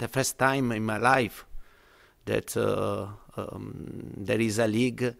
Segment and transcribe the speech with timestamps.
[0.00, 1.44] the first time in my life
[2.24, 3.06] that uh,
[3.36, 5.14] um, there is a league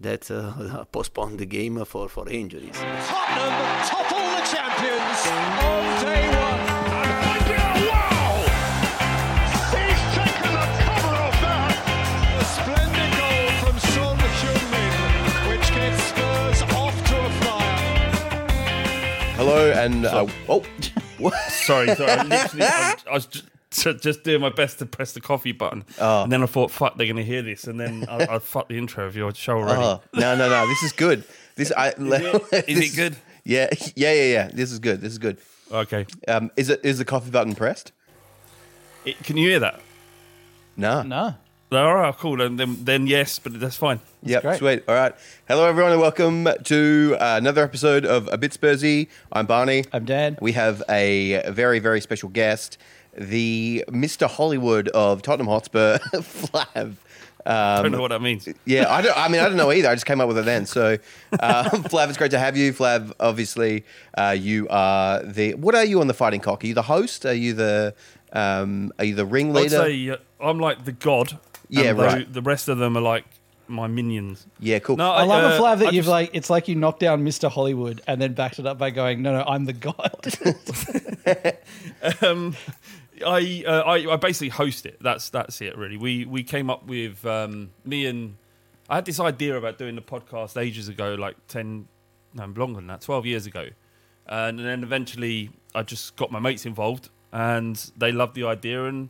[0.00, 2.74] that uh, postponed the game for, for injuries.
[2.74, 5.22] Tottenham topple the champions
[5.70, 6.62] on day one.
[7.86, 8.42] Wow!
[9.70, 11.78] He's taken the cover off that!
[12.34, 14.94] A splendid goal from Son Heung-min,
[15.48, 18.42] which gets Spurs off to a flyer.
[19.38, 20.64] Hello and uh, oh,
[21.48, 22.10] Sorry, sorry.
[22.10, 23.44] I, literally, I, I was just,
[23.82, 26.96] ju- just doing my best to press the coffee button, and then I thought, "Fuck,
[26.96, 29.58] they're going to hear this," and then I, I fucked the intro of your show
[29.58, 29.82] already.
[29.82, 30.66] oh, no, no, no.
[30.68, 31.24] This is good.
[31.56, 33.16] This I Is it, is it good?
[33.44, 34.50] Yeah, yeah, yeah, yeah.
[34.52, 35.00] This is good.
[35.00, 35.38] This is good.
[35.70, 36.06] Okay.
[36.28, 37.92] Um, is it is the coffee button pressed?
[39.04, 39.80] It, can you hear that?
[40.76, 41.02] No.
[41.02, 41.34] No.
[41.72, 42.36] All right, cool.
[42.36, 43.98] Then, then, then yes, but that's fine.
[44.22, 44.84] Yep, sweet.
[44.86, 45.12] All right.
[45.48, 49.08] Hello, everyone, and welcome to uh, another episode of A Bit Spursy.
[49.32, 49.84] I'm Barney.
[49.92, 50.38] I'm Dan.
[50.40, 52.78] We have a very, very special guest,
[53.18, 54.28] the Mr.
[54.28, 56.94] Hollywood of Tottenham Hotspur, Flav.
[57.46, 58.48] I Um, don't know what that means.
[58.64, 59.14] Yeah, I don't.
[59.18, 59.88] I mean, I don't know either.
[59.88, 60.64] I just came up with it then.
[60.64, 60.96] So,
[61.38, 62.72] uh, Flav, it's great to have you.
[62.72, 63.84] Flav, obviously,
[64.16, 65.52] uh, you are the.
[65.54, 66.64] What are you on the Fighting Cock?
[66.64, 67.26] Are you the host?
[67.26, 67.94] Are you the?
[68.32, 69.68] Um, are you the I'd ringleader?
[69.76, 71.38] say uh, I'm like the god.
[71.68, 72.32] Yeah, and the, right.
[72.32, 73.26] The rest of them are like
[73.68, 74.46] my minions.
[74.60, 74.96] yeah, cool.
[74.96, 77.00] No, I love uh, it, Flav, that I you've just- like, it's like you knocked
[77.00, 77.50] down Mr.
[77.50, 80.26] Hollywood and then backed it up by going, no, no, I'm the god.
[83.24, 84.98] I, uh, I I basically host it.
[85.00, 85.96] That's that's it really.
[85.96, 88.36] We we came up with um, me and
[88.88, 91.88] I had this idea about doing the podcast ages ago, like ten,
[92.34, 93.68] no longer than that, twelve years ago,
[94.26, 99.08] and then eventually I just got my mates involved, and they loved the idea, and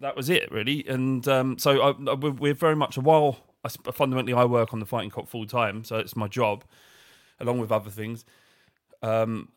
[0.00, 0.84] that was it really.
[0.88, 3.38] And um, so I, I- we're, very much a while.
[3.64, 6.64] I, fundamentally, I work on the Fighting Cock full time, so it's my job,
[7.40, 8.24] along with other things.
[9.02, 9.48] Um,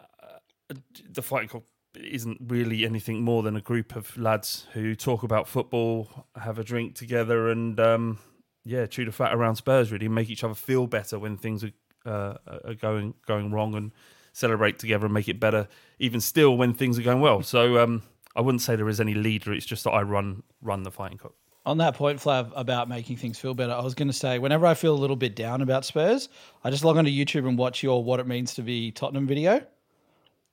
[0.69, 0.73] uh,
[1.09, 1.63] the Fighting Cock
[2.03, 6.63] isn't really anything more than a group of lads who talk about football, have a
[6.63, 8.19] drink together, and um,
[8.63, 9.91] yeah, chew the fat around Spurs.
[9.91, 11.72] Really, make each other feel better when things are,
[12.06, 13.91] uh, are going going wrong, and
[14.34, 15.67] celebrate together and make it better.
[16.00, 17.44] Even still, when things are going well.
[17.44, 18.03] So um,
[18.35, 19.53] I wouldn't say there is any leader.
[19.53, 21.33] It's just that I run run the Fighting Cock.
[21.63, 24.66] On that point, Flav, about making things feel better, I was going to say, whenever
[24.66, 26.28] I feel a little bit down about Spurs,
[26.63, 29.62] I just log onto YouTube and watch your What It Means to Be Tottenham video.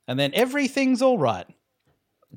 [0.09, 1.47] And then everything's all right.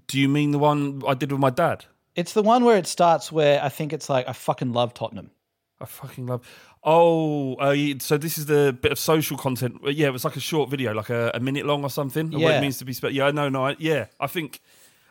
[0.07, 1.85] Do you mean the one I did with my dad?
[2.15, 5.31] It's the one where it starts where I think it's like, I fucking love Tottenham.
[5.79, 6.41] I fucking love.
[6.83, 9.81] Oh, uh, so this is the bit of social content.
[9.85, 12.27] Uh, Yeah, it was like a short video, like a, a minute long or something.
[12.27, 12.57] of What Yeah.
[12.57, 13.65] it means to be spe- Yeah, no, no.
[13.67, 14.59] I, yeah, I think.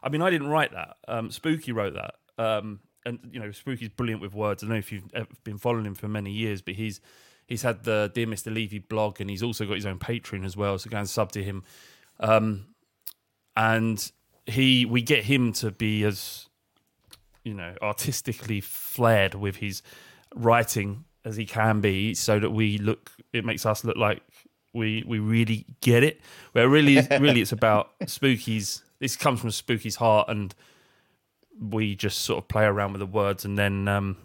[0.02, 0.96] I mean, I didn't write that.
[1.08, 2.14] Um, Spooky wrote that.
[2.42, 4.62] Um, and you know, Spooky's brilliant with words.
[4.62, 5.04] I don't know if you've
[5.44, 7.00] been following him for many years, but he's
[7.46, 8.52] he's had the Dear Mr.
[8.52, 10.78] Levy blog, and he's also got his own Patreon as well.
[10.78, 11.64] So go and sub to him.
[12.20, 12.66] Um,
[13.56, 14.10] and
[14.46, 16.48] he, we get him to be as
[17.42, 19.82] you know artistically flared with his
[20.34, 24.22] writing as he can be so that we look it makes us look like
[24.72, 26.20] we we really get it.
[26.52, 30.54] Where really really it's about spooky's this comes from spooky's heart and
[31.58, 34.16] we just sort of play around with the words and then um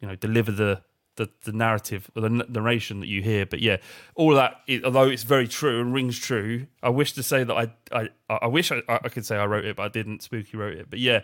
[0.00, 0.82] you know deliver the
[1.16, 3.76] the, the narrative or the narration that you hear but yeah
[4.14, 7.70] all that although it's very true and rings true i wish to say that i
[7.92, 10.76] i i wish i, I could say i wrote it but i didn't spooky wrote
[10.76, 11.20] it but yeah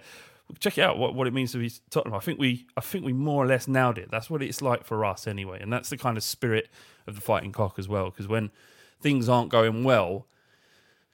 [0.59, 2.15] check it out what, what it means to be Tottenham.
[2.15, 4.11] I think we I think we more or less nailed it.
[4.11, 6.69] That's what it's like for us anyway, and that's the kind of spirit
[7.07, 8.07] of the fighting cock as well.
[8.07, 8.51] Because when
[9.01, 10.27] things aren't going well,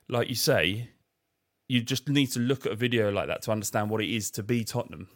[0.08, 0.90] like you say,
[1.68, 4.30] you just need to look at a video like that to understand what it is
[4.32, 5.08] to be Tottenham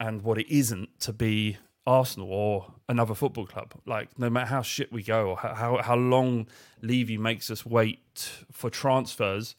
[0.00, 1.56] and what it isn't to be
[1.86, 3.74] Arsenal or another football club.
[3.86, 6.46] Like no matter how shit we go or how how, how long
[6.82, 9.54] Levy makes us wait for transfers,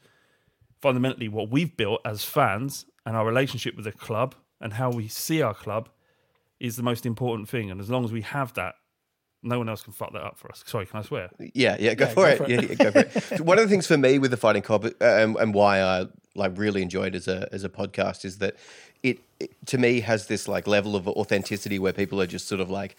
[0.81, 5.07] fundamentally what we've built as fans and our relationship with the club and how we
[5.07, 5.89] see our club
[6.59, 7.69] is the most important thing.
[7.69, 8.75] And as long as we have that,
[9.43, 10.63] no one else can fuck that up for us.
[10.65, 11.29] Sorry, can I swear?
[11.53, 12.37] Yeah, yeah, go Yeah, for go it.
[12.37, 12.49] for it.
[12.49, 13.23] Yeah, yeah, go for it.
[13.37, 15.81] So one of the things for me with the Fighting Cock uh, and, and why
[15.81, 18.55] I like really enjoy it as a as a podcast is that
[19.03, 22.61] it, it to me has this like level of authenticity where people are just sort
[22.61, 22.95] of like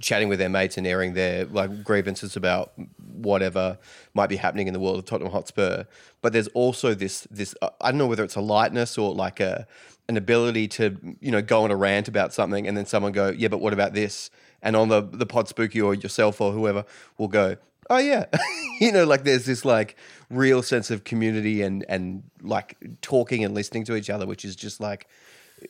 [0.00, 2.72] chatting with their mates and airing their like grievances about
[3.14, 3.78] whatever
[4.14, 5.84] might be happening in the world of Tottenham Hotspur.
[6.22, 9.40] But there's also this this uh, I don't know whether it's a lightness or like
[9.40, 9.66] a
[10.08, 13.28] an ability to you know go on a rant about something and then someone go
[13.28, 14.30] yeah but what about this
[14.62, 16.84] and on the the pod spooky or yourself or whoever
[17.18, 17.56] will go
[17.90, 18.26] oh yeah
[18.80, 19.96] you know like there's this like
[20.30, 24.54] real sense of community and and like talking and listening to each other which is
[24.56, 25.06] just like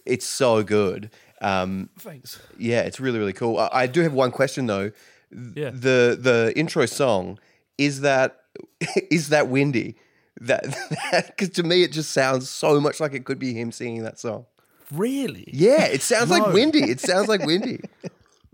[0.05, 1.11] it's so good
[1.41, 2.41] um Thanks.
[2.59, 4.91] yeah it's really really cool i, I do have one question though
[5.55, 5.71] Yeah.
[5.71, 7.39] the the intro song
[7.79, 8.41] is that
[9.11, 9.95] is that windy
[10.41, 10.63] That
[11.29, 14.19] because to me it just sounds so much like it could be him singing that
[14.21, 14.47] song.
[14.93, 15.45] Really?
[15.53, 16.83] Yeah, it sounds like Windy.
[16.91, 17.81] It sounds like Windy.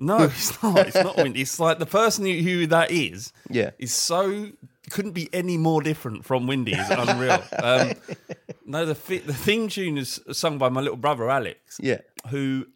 [0.05, 0.79] No, it's not.
[0.87, 1.43] It's not Windy.
[1.43, 3.33] It's like the person who, who that is.
[3.51, 3.71] Yeah.
[3.79, 4.49] is so
[4.91, 6.73] couldn't be any more different from Windy.
[6.75, 7.43] It's unreal.
[7.63, 7.93] um,
[8.67, 11.79] no, the fi- the theme tune is sung by my little brother Alex.
[11.81, 11.99] Yeah.
[12.29, 12.67] who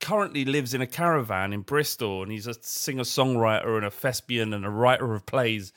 [0.00, 4.52] currently lives in a caravan in Bristol, and he's a singer songwriter and a thespian
[4.52, 5.72] and a writer of plays,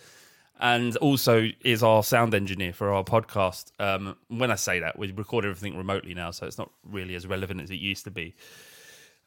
[0.60, 3.72] and also is our sound engineer for our podcast.
[3.80, 7.28] Um, when I say that, we record everything remotely now, so it's not really as
[7.28, 8.36] relevant as it used to be.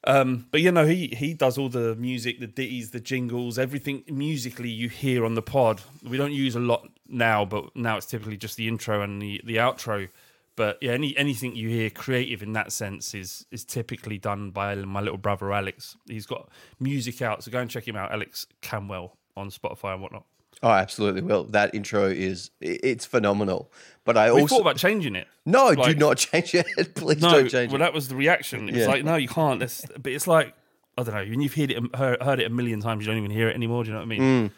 [0.04, 4.02] Um, but you know, he he does all the music, the ditties, the jingles, everything
[4.08, 5.82] musically you hear on the pod.
[6.02, 9.40] We don't use a lot now, but now it's typically just the intro and the,
[9.44, 10.08] the outro.
[10.56, 14.74] But yeah, any anything you hear creative in that sense is is typically done by
[14.74, 15.96] my little brother Alex.
[16.06, 16.48] He's got
[16.78, 20.24] music out, so go and check him out, Alex Camwell on Spotify and whatnot.
[20.62, 21.22] Oh, absolutely.
[21.22, 23.72] Well, that intro is it's phenomenal.
[24.04, 25.26] But I We also thought about changing it.
[25.46, 26.94] no, do not change it.
[26.94, 27.70] Please No, don't change well, it.
[27.72, 28.68] Well, that was the reaction.
[28.68, 28.86] It's Yeah.
[28.86, 29.60] like, no, you can't.
[29.60, 30.54] That's, but it's like,
[30.98, 31.24] I don't know.
[31.24, 33.84] When you've heard it, heard, it a million times, you don't even hear it anymore.
[33.84, 34.50] Do you know what I mean?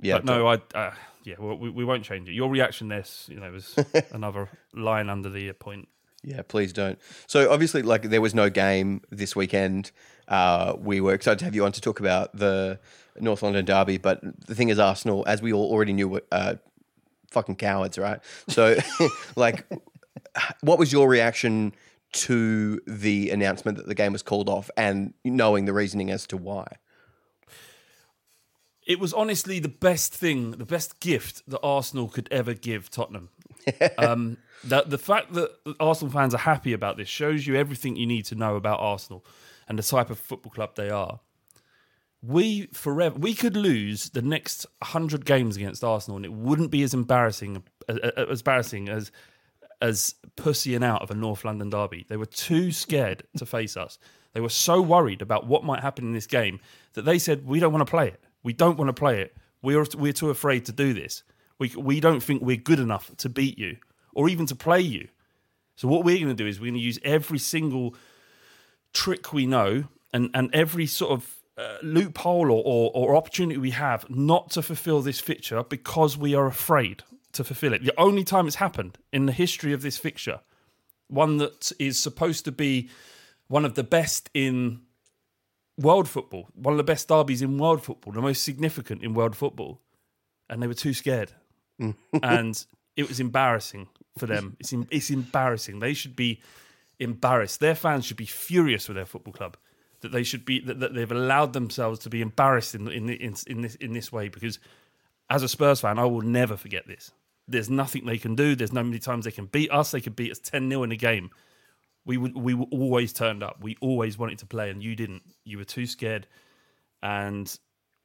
[0.00, 0.92] yeah, but no, I, uh,
[1.24, 2.32] yeah, well, we, we won't change it.
[2.32, 3.74] Your reaction, this, you know, was
[4.12, 5.88] another line under the point.
[6.22, 6.98] Yeah, please don't.
[7.26, 9.90] So obviously, like there was no game this weekend.
[10.28, 12.78] Uh, we were excited to have you on to talk about the
[13.20, 16.54] North London derby, but the thing is, Arsenal, as we all already knew, were uh,
[17.30, 18.20] fucking cowards, right?
[18.48, 18.76] So,
[19.36, 19.66] like,
[20.60, 21.74] what was your reaction
[22.12, 26.36] to the announcement that the game was called off, and knowing the reasoning as to
[26.36, 26.66] why?
[28.86, 33.30] It was honestly the best thing, the best gift that Arsenal could ever give Tottenham.
[33.98, 35.50] um, the, the fact that
[35.80, 39.24] Arsenal fans are happy about this shows you everything you need to know about Arsenal
[39.68, 41.20] and the type of football club they are.
[42.22, 46.82] We forever we could lose the next hundred games against Arsenal, and it wouldn't be
[46.82, 49.12] as embarrassing as, as embarrassing as
[49.82, 52.06] as pussying out of a North London derby.
[52.08, 53.98] They were too scared to face us.
[54.32, 56.60] They were so worried about what might happen in this game
[56.94, 58.22] that they said, "We don't want to play it.
[58.42, 59.36] We don't want to play it.
[59.62, 61.22] We're we're too afraid to do this.
[61.58, 63.76] We we don't think we're good enough to beat you
[64.14, 65.08] or even to play you.
[65.76, 67.94] So what we're going to do is we're going to use every single
[68.92, 73.70] trick we know and and every sort of uh, loophole or, or or opportunity we
[73.70, 77.02] have not to fulfill this fixture because we are afraid
[77.32, 77.84] to fulfill it.
[77.84, 80.40] The only time it's happened in the history of this fixture,
[81.08, 82.88] one that is supposed to be
[83.48, 84.80] one of the best in
[85.78, 89.36] world football, one of the best derbies in world football, the most significant in world
[89.36, 89.80] football,
[90.48, 91.32] and they were too scared,
[92.22, 92.66] and
[92.96, 94.56] it was embarrassing for them.
[94.58, 95.80] It's it's embarrassing.
[95.80, 96.40] They should be
[96.98, 97.60] embarrassed.
[97.60, 99.56] Their fans should be furious with their football club
[100.00, 103.34] that they should be that, that they've allowed themselves to be embarrassed in in in,
[103.46, 104.58] in this in this way because
[105.28, 107.10] as a Spurs fan, I will never forget this.
[107.48, 108.54] There's nothing they can do.
[108.54, 109.90] There's no many times they can beat us.
[109.90, 111.30] They could beat us 10 0 in a game.
[112.04, 113.58] We would we were always turned up.
[113.60, 115.22] We always wanted to play, and you didn't.
[115.44, 116.26] You were too scared,
[117.02, 117.52] and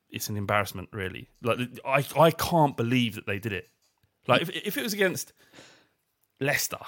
[0.10, 1.30] it's an embarrassment, really.
[1.44, 3.70] Like I I can't believe that they did it.
[4.28, 5.34] Like if if it was against
[6.40, 6.80] Leicester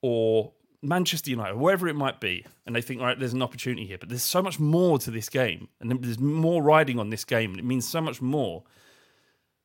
[0.00, 0.52] or
[0.82, 4.08] Manchester United, wherever it might be, and they think, right, there's an opportunity here, but
[4.08, 7.58] there's so much more to this game, and there's more riding on this game, and
[7.58, 8.62] it means so much more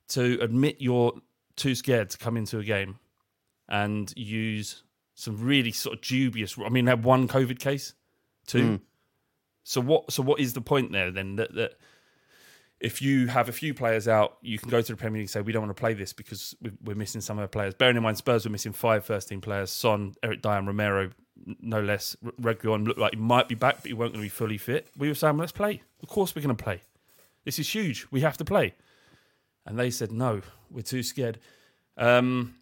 [0.09, 1.13] to admit you're
[1.55, 2.97] too scared to come into a game
[3.69, 4.83] and use
[5.15, 6.57] some really sort of dubious.
[6.57, 7.93] I mean, they had one COVID case,
[8.47, 8.63] two.
[8.63, 8.75] Hmm.
[9.63, 10.11] So what?
[10.11, 11.37] So what is the point there then?
[11.37, 11.73] That that
[12.83, 15.29] if you have a few players out, you can go to the Premier League and
[15.31, 17.73] say we don't want to play this because we- we're missing some of our players.
[17.73, 21.09] Bearing in mind, Spurs were missing five first team players: Son, Eric Dier, Romero,
[21.61, 22.15] no less.
[22.41, 24.87] Reguilon looked like he might be back, but he weren't going to be fully fit.
[24.97, 25.81] We were saying, let's play.
[26.03, 26.81] Of course, we're going to play.
[27.45, 28.05] This is huge.
[28.11, 28.75] We have to play.
[29.65, 31.39] And they said, no, we're too scared.
[31.97, 32.55] Um,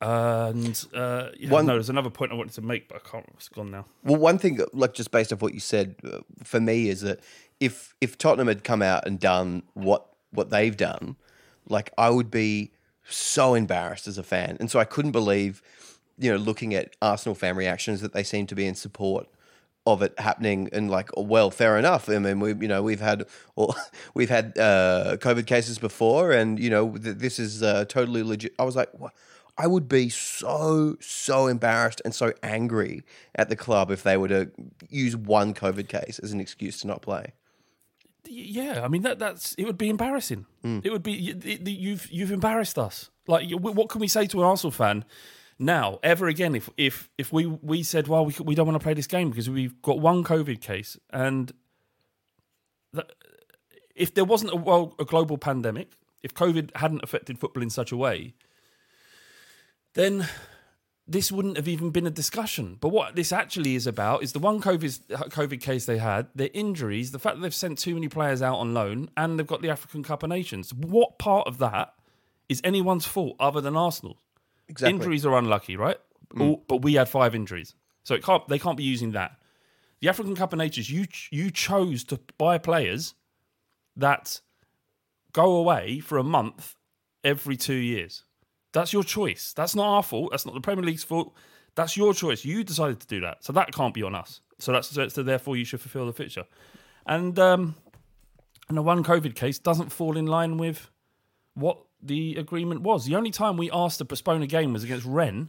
[0.00, 3.26] and uh, yeah, One- no, there's another point I wanted to make, but I can't.
[3.34, 3.86] It's gone now.
[4.04, 7.20] Well, one thing, like just based off what you said, uh, for me is that
[7.60, 11.16] if if Tottenham had come out and done what what they've done,
[11.68, 12.72] like I would be
[13.04, 15.62] so embarrassed as a fan, and so I couldn't believe,
[16.18, 19.28] you know, looking at Arsenal fan reactions that they seem to be in support
[19.86, 22.08] of it happening and like well fair enough.
[22.08, 23.24] I mean we you know we've had
[23.56, 23.76] well,
[24.14, 28.54] we've had uh covid cases before and you know th- this is uh, totally legit
[28.58, 29.12] i was like what?
[29.60, 33.02] I would be so so embarrassed and so angry
[33.34, 34.50] at the club if they were to
[34.88, 37.34] use one COVID case as an excuse to not play.
[38.32, 40.46] Yeah, I mean that that's it would be embarrassing.
[40.62, 40.78] Hmm.
[40.84, 43.10] It would be you- you've you've embarrassed us.
[43.26, 45.04] Like what can we say to an Arsenal fan
[45.58, 48.82] now ever again if if if we we said well we we don't want to
[48.82, 51.52] play this game because we've got one COVID case and
[52.92, 53.10] that,
[53.94, 57.92] if there wasn't a well a global pandemic if COVID hadn't affected football in such
[57.92, 58.34] a way
[59.94, 60.26] then
[61.10, 62.76] this wouldn't have even been a discussion.
[62.80, 66.50] But what this actually is about is the one COVID COVID case they had, their
[66.54, 69.60] injuries, the fact that they've sent too many players out on loan, and they've got
[69.60, 70.72] the African Cup of Nations.
[70.72, 71.94] What part of that
[72.48, 74.18] is anyone's fault other than Arsenal?
[74.68, 74.94] Exactly.
[74.94, 75.98] Injuries are unlucky, right?
[76.32, 76.42] Mm.
[76.42, 77.74] All- but we had five injuries,
[78.04, 78.46] so it can't.
[78.46, 79.32] They can't be using that.
[80.00, 83.14] The African Cup of Nations, you you chose to buy players
[83.96, 84.40] that
[85.32, 86.76] go away for a month
[87.24, 88.22] every two years.
[88.72, 89.52] That's your choice.
[89.52, 90.30] That's not our fault.
[90.30, 91.34] That's not the Premier League's fault.
[91.74, 92.44] That's your choice.
[92.44, 94.40] You decided to do that, so that can't be on us.
[94.58, 96.44] So that's so, so therefore you should fulfil the fixture.
[97.06, 97.74] And um,
[98.68, 100.90] and the one COVID case doesn't fall in line with
[101.54, 103.04] what the agreement was.
[103.06, 105.48] The only time we asked to postpone a game was against Rennes,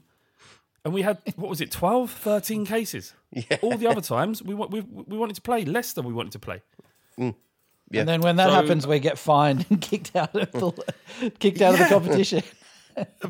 [0.86, 3.14] and we had what was it, 12, 13 cases.
[3.62, 6.02] All the other times we we we wanted to play Leicester.
[6.02, 6.62] We wanted to play.
[7.18, 7.32] Yeah.
[8.02, 11.62] And then when that So- happens, we get fined and kicked out of the kicked
[11.62, 12.44] out of the competition.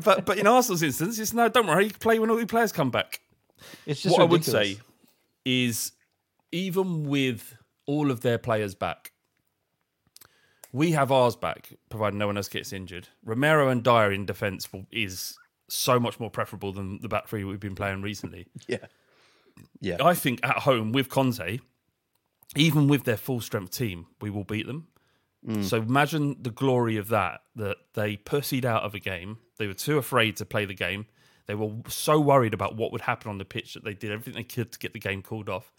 [0.04, 1.48] But but in Arsenal's instance, it's no.
[1.48, 3.20] Don't worry, You play when all the players come back.
[3.86, 4.54] It's just what ridiculous.
[4.54, 4.80] I would say
[5.44, 5.92] is,
[6.50, 9.12] even with all of their players back,
[10.72, 13.08] we have ours back, provided no one else gets injured.
[13.24, 15.38] Romero and Dier in defence is
[15.68, 18.46] so much more preferable than the back three we've been playing recently.
[18.66, 18.78] Yeah.
[19.80, 19.98] Yeah.
[20.02, 21.58] I think at home with Conte,
[22.56, 24.88] even with their full strength team, we will beat them.
[25.46, 25.62] Mm.
[25.62, 29.38] So imagine the glory of that, that they pussied out of a game.
[29.62, 31.06] They were too afraid to play the game.
[31.46, 34.34] They were so worried about what would happen on the pitch that they did everything
[34.34, 35.72] they could to get the game called off,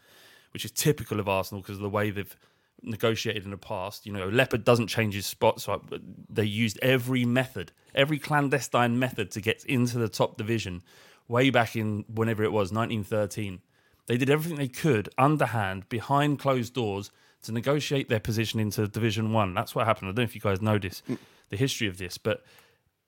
[0.54, 2.34] which is typical of Arsenal because of the way they've
[2.82, 4.06] negotiated in the past.
[4.06, 5.82] You know, Leopard doesn't change his spot, so
[6.30, 10.82] they used every method, every clandestine method to get into the top division
[11.28, 13.60] way back in whenever it was, 1913.
[14.08, 17.12] They did everything they could underhand, behind closed doors,
[17.42, 19.54] to negotiate their position into Division One.
[19.54, 20.08] That's what happened.
[20.08, 21.04] I don't know if you guys know this,
[21.50, 22.46] the history of this, but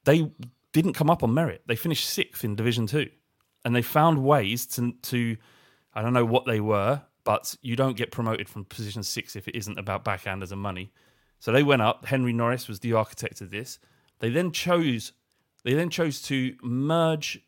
[0.03, 0.29] they
[0.82, 1.62] didn't come up on merit.
[1.65, 3.10] They finished sixth in Division Two,
[3.63, 5.38] and they found ways to to
[5.94, 9.48] I don't know what they were, but you don't get promoted from position six if
[9.48, 10.91] it isn't about backhanders and money.
[11.39, 12.05] So they went up.
[12.05, 13.79] Henry Norris was the architect of this.
[14.20, 15.13] They then chose
[15.63, 17.41] they then chose to merge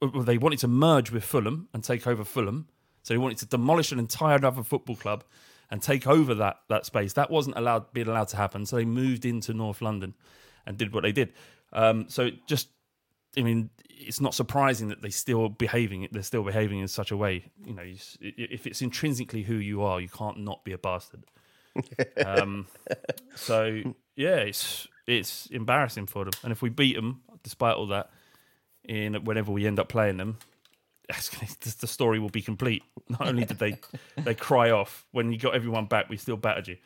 [0.00, 2.68] they wanted to merge with Fulham and take over Fulham.
[3.02, 5.24] So they wanted to demolish an entire other football club
[5.70, 7.12] and take over that that space.
[7.12, 8.64] That wasn't allowed being allowed to happen.
[8.64, 10.14] So they moved into North London
[10.66, 11.32] and did what they did.
[11.74, 12.68] Um, so just,
[13.36, 16.08] I mean, it's not surprising that they still behaving.
[16.10, 17.44] They're still behaving in such a way.
[17.64, 21.24] You know, you if it's intrinsically who you are, you can't not be a bastard.
[22.24, 22.66] um,
[23.34, 23.82] so
[24.16, 26.32] yeah, it's it's embarrassing for them.
[26.42, 28.10] And if we beat them, despite all that,
[28.84, 30.38] in whenever we end up playing them,
[31.08, 31.28] it's
[31.60, 32.82] the the story will be complete.
[33.08, 33.78] Not only did they
[34.18, 36.76] they cry off when you got everyone back, we still battered you.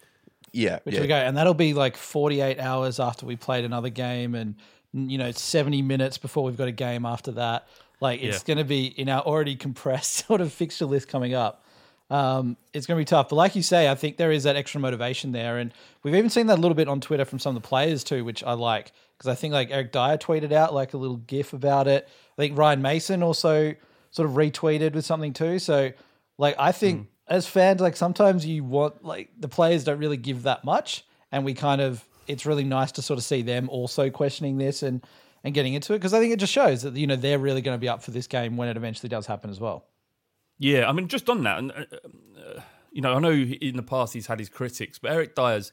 [0.53, 0.79] Yeah.
[0.85, 1.03] Which yeah.
[1.03, 4.57] we go, and that'll be like 48 hours after we played another game, and
[4.93, 7.69] you know 70 minutes before we've got a game after that.
[8.01, 8.47] Like it's Yeah.
[8.55, 11.65] going to be in our already compressed sort of fixture list coming up.
[12.11, 14.57] Um, it's going to be tough, but like you say, I think there is that
[14.57, 17.55] extra motivation there, and we've even seen that a little bit on Twitter from some
[17.55, 20.73] of the players too, which I like because I think like Eric Dier tweeted out
[20.73, 22.09] like a little GIF about it.
[22.39, 23.75] I think Ryan Mason also
[24.11, 25.59] sort of retweeted with something too.
[25.59, 25.93] So
[26.39, 30.45] like I think as fans, like sometimes you want like the players don't really give
[30.45, 34.11] that much, and we kind of it's really nice to sort of see them also
[34.11, 35.05] questioning this and
[35.45, 37.63] and getting into it because I think it just shows that you know they're really
[37.63, 39.87] going to be up for this game when it eventually does happen as well.
[40.59, 41.85] Yeah, I mean, just on that, and uh,
[42.37, 45.73] uh, you know, I know in the past he's had his critics, but Eric Dier's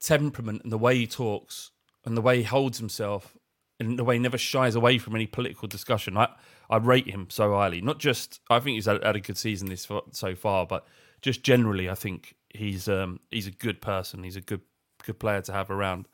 [0.00, 1.70] temperament and the way he talks
[2.04, 3.36] and the way he holds himself
[3.80, 6.28] and the way he never shies away from any political discussion, I
[6.68, 7.80] I rate him so highly.
[7.80, 10.86] Not just I think he's had, had a good season this fa- so far, but
[11.22, 14.22] just generally, I think he's um, he's a good person.
[14.22, 14.60] He's a good
[15.08, 16.06] good player to have around.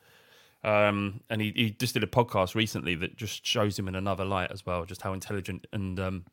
[0.62, 4.24] Um, and he, he just did a podcast recently that just shows him in another
[4.24, 6.24] light as well, just how intelligent and um,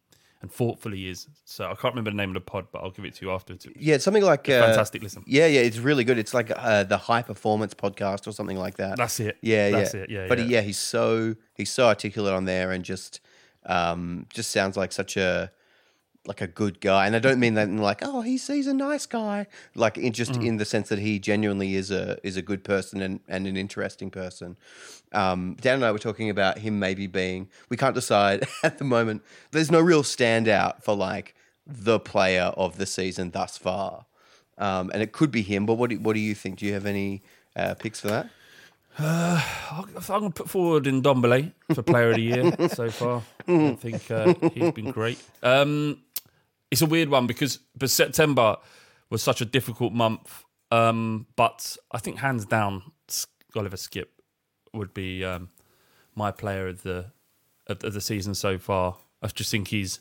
[0.42, 1.28] and thoughtful he is.
[1.44, 3.32] So I can't remember the name of the pod, but I'll give it to you
[3.32, 3.68] afterwards.
[3.76, 5.24] Yeah, it's something like uh, Fantastic listen.
[5.28, 6.18] Yeah, yeah, it's really good.
[6.18, 8.98] It's like uh, the High Performance Podcast or something like that.
[8.98, 9.38] That's it.
[9.42, 10.10] Yeah, That's yeah, it.
[10.10, 10.46] Yeah, But yeah.
[10.46, 13.20] He, yeah, he's so he's so articulate on there, and just
[13.66, 15.52] um, just sounds like such a
[16.28, 17.08] like a good guy.
[17.08, 20.14] And I don't mean that in like oh he's he's a nice guy, like in
[20.14, 20.46] just Mm.
[20.46, 23.58] in the sense that he genuinely is a is a good person and and an
[23.58, 24.56] interesting person.
[25.14, 27.50] Um, Dan and I were talking about him maybe being.
[27.70, 29.24] We can't decide at the moment.
[29.52, 31.34] There's no real standout for like
[31.68, 34.06] the player of the season thus far,
[34.58, 35.66] um, and it could be him.
[35.66, 36.60] But what do, what do you think?
[36.60, 37.24] Do you have any
[37.56, 38.30] uh, picks for that?
[39.00, 43.24] I'm going to put forward Ndombele for Player of the Year so far.
[43.48, 45.18] I think uh, he's been great.
[45.42, 46.00] Um,
[46.72, 48.58] it's a weird one because but September
[49.10, 50.44] was such a difficult month.
[50.72, 52.94] Um, but I think hands down,
[53.56, 54.08] Oliver Skipp
[54.74, 55.50] would be um,
[56.16, 57.12] my player of the
[57.68, 58.98] of, of the season so far.
[59.22, 60.00] I just think he's.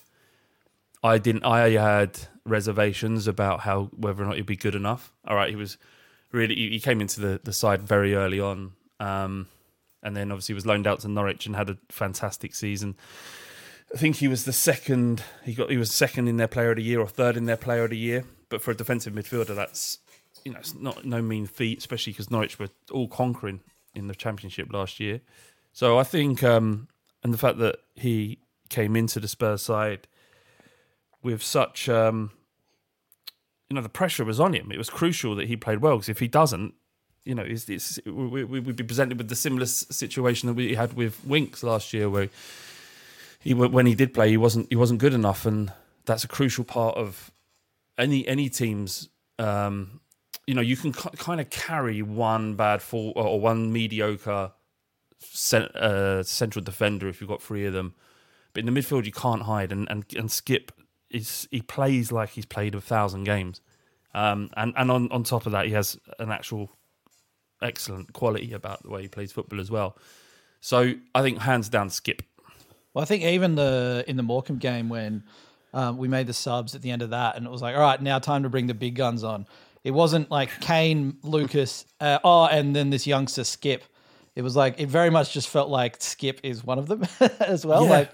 [1.03, 1.45] I didn't.
[1.45, 5.13] I had reservations about how whether or not he'd be good enough.
[5.27, 5.77] All right, he was
[6.31, 6.55] really.
[6.55, 9.49] He, came into the, the side very early on, um,
[10.03, 12.97] and then obviously was loaned out to Norwich and had a fantastic season.
[13.95, 15.23] I think he was the second.
[15.45, 15.71] He got.
[15.71, 17.91] He was second in their Player of the Year or third in their Player of
[17.91, 18.25] the Year.
[18.49, 19.99] But for a defensive midfielder, that's
[20.45, 23.61] you know it's not no mean feat, especially because Norwich were all conquering
[23.95, 25.21] in the Championship last year.
[25.73, 26.89] So I think, um,
[27.23, 30.07] and the fact that he came into the Spurs side
[31.23, 32.31] with such, um,
[33.69, 34.71] you know, the pressure was on him.
[34.73, 36.75] It was crucial that he played well because if he doesn't,
[37.25, 40.95] you know, it's, it's, we, would be presented with the similar situation that we had
[40.95, 42.29] with Winks last year, where
[43.41, 45.73] he when he did play, he wasn't he wasn't good enough, and
[46.05, 47.31] that's a crucial part of
[47.99, 49.09] any any team's.
[49.39, 50.01] Um,
[50.47, 54.53] you know, you can k- kind of carry one bad fall or one mediocre
[55.21, 57.95] cent- uh, central defender if you've got three of them.
[58.53, 60.71] But in the midfield, you can't hide, and and, and Skipp
[61.11, 63.63] is he plays like he's played a thousand games,
[64.15, 66.77] um, and and on on top of that, he has an actual
[67.63, 69.97] excellent quality about the way he plays football as well.
[70.61, 72.21] So I think hands down, Skipp.
[72.95, 75.23] Well, I think even the in the Morecambe game when
[75.73, 77.81] um, we made the subs at the end of that, and it was like, all
[77.83, 79.47] right, now time to bring the big guns on.
[79.85, 83.81] It wasn't like Kane, Lucas, uh, oh, and then this youngster Skipp.
[84.37, 87.07] It was like it very much just felt like Skipp is one of them
[87.41, 87.85] as well.
[87.85, 87.91] Yeah.
[87.91, 88.13] Like,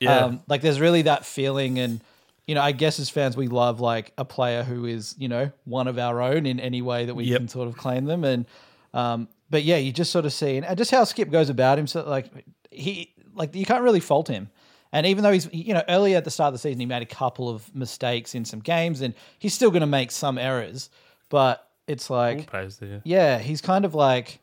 [0.00, 0.24] Yeah.
[0.26, 2.00] um, like there's really that feeling, and
[2.46, 5.50] you know, I guess as fans, we love like a player who is you know
[5.64, 7.38] one of our own in any way that we Yep.
[7.40, 8.46] can sort of claim them, and
[8.94, 12.06] um, but yeah, you just sort of see, and just how Skipp goes about himself,
[12.06, 12.26] like
[12.70, 14.50] he, like you can't really fault him.
[14.92, 17.02] And even though he's, you know, earlier at the start of the season, he made
[17.02, 20.88] a couple of mistakes in some games, and he's still going to make some errors.
[21.28, 23.02] But it's like, there.
[23.04, 24.40] yeah, he's kind of like,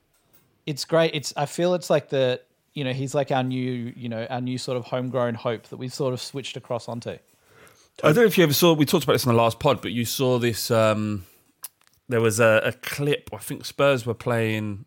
[0.66, 1.16] it's great.
[1.16, 2.42] It's I feel it's like the,
[2.74, 5.78] you know, he's like our new, you know, our new sort of homegrown hope that
[5.78, 7.18] we've sort of switched across onto.
[8.04, 8.74] I don't know if you ever saw.
[8.74, 10.70] We talked about this in the last pod, but you saw this.
[10.70, 11.26] Um,
[12.10, 13.30] there was a, a clip.
[13.34, 14.86] I think Spurs were playing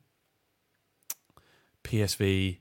[1.85, 2.59] PSV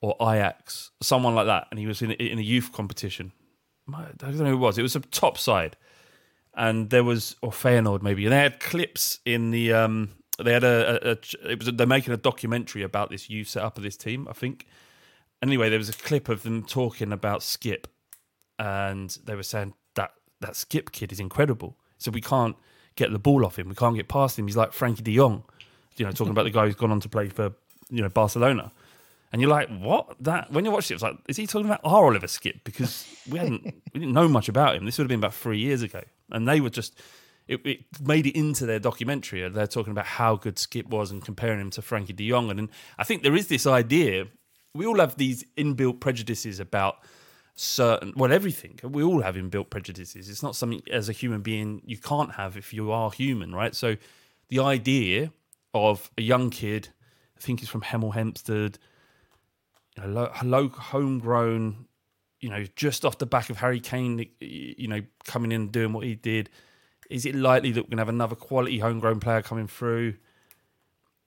[0.00, 3.32] or Ajax, someone like that, and he was in a, in a youth competition.
[3.92, 4.78] I don't know who it was.
[4.78, 5.76] It was a top side,
[6.54, 9.72] and there was or Feyenoord maybe, and they had clips in the.
[9.72, 13.48] Um, they had a, a, a it was they're making a documentary about this youth
[13.48, 14.66] setup of this team, I think.
[15.42, 17.84] Anyway, there was a clip of them talking about Skipp,
[18.58, 21.78] and they were saying that that Skipp kid is incredible.
[21.98, 22.56] So we can't
[22.96, 23.68] get the ball off him.
[23.68, 24.46] We can't get past him.
[24.46, 25.44] He's like Frenkie De Jong,
[25.96, 27.52] you know, talking about the guy who's gone on to play for
[27.90, 28.72] you know Barcelona.
[29.32, 30.16] And you're like, what?
[30.20, 32.64] That when you watched it, it was like, is he talking about our Oliver Skipp?
[32.64, 34.84] Because we hadn't, we didn't know much about him.
[34.84, 36.98] This would have been about three years ago, and they were just,
[37.48, 39.44] it, it made it into their documentary.
[39.44, 42.50] Uh, they're talking about how good Skipp was and comparing him to Frenkie De Jong.
[42.50, 44.26] And, and I think there is this idea.
[44.74, 46.96] We all have these inbuilt prejudices about
[47.54, 48.78] certain, well, everything.
[48.82, 50.28] We all have inbuilt prejudices.
[50.28, 53.74] It's not something as a human being you can't have if you are human, right?
[53.74, 53.96] So
[54.48, 55.32] the idea
[55.72, 56.88] of a young kid,
[57.36, 58.78] I think he's from Hemel Hempstead,
[59.96, 61.86] you know, low, homegrown,
[62.40, 65.92] you know, just off the back of Harry Kane, you know, coming in and doing
[65.92, 66.50] what he did.
[67.08, 70.14] Is it likely that we're going to have another quality homegrown player coming through?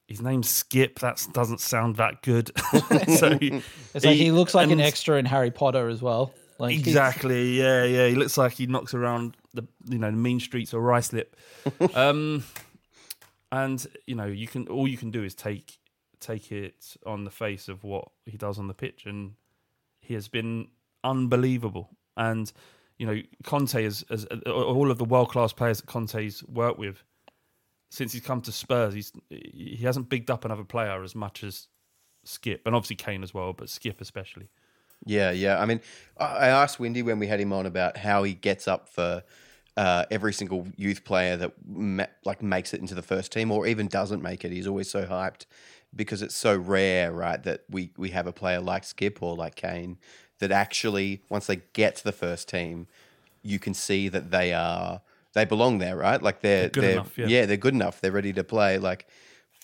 [0.07, 0.99] His name's Skipp.
[0.99, 2.51] That doesn't sound that good.
[3.17, 3.37] so
[3.93, 6.33] It's like he looks like an extra in Harry Potter as well.
[6.57, 7.57] Like Exactly.
[7.57, 8.07] Yeah, yeah.
[8.07, 11.27] He looks like he knocks around the you know the mean streets of Ruislip.
[11.95, 12.43] um,
[13.51, 15.77] and you know you can all you can do is take
[16.19, 19.33] take it on the face of what he does on the pitch, and
[20.01, 20.69] he has been
[21.03, 21.89] unbelievable.
[22.17, 22.51] And
[22.97, 27.03] you know Conte is as all of the world class players that Conte's worked with
[27.89, 28.93] since he's come to Spurs.
[28.93, 31.67] He's he hasn't bigged up another player as much as
[32.25, 34.49] Skipp, and obviously Kane as well, but Skipp especially.
[35.05, 35.59] Yeah, yeah.
[35.59, 35.81] I mean,
[36.17, 39.23] I I asked Windy when we had him on about how he gets up for
[39.77, 43.65] uh, every single youth player that ma- like makes it into the first team or
[43.65, 44.51] even doesn't make it.
[44.51, 45.45] He's always so hyped
[45.95, 47.41] because it's so rare, right?
[47.43, 49.97] That we we have a player like Skipp or like Kane
[50.39, 52.87] that actually once they get to the first team,
[53.41, 55.01] you can see that they are
[55.33, 56.21] they belong there, right?
[56.21, 57.45] Like they're They're good they're- enough, yeah.
[57.45, 58.01] they're good enough.
[58.01, 58.77] They're ready to play.
[58.77, 59.07] Like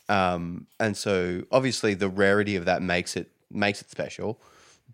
[0.10, 4.40] um, and so obviously the rarity of that makes it makes it special.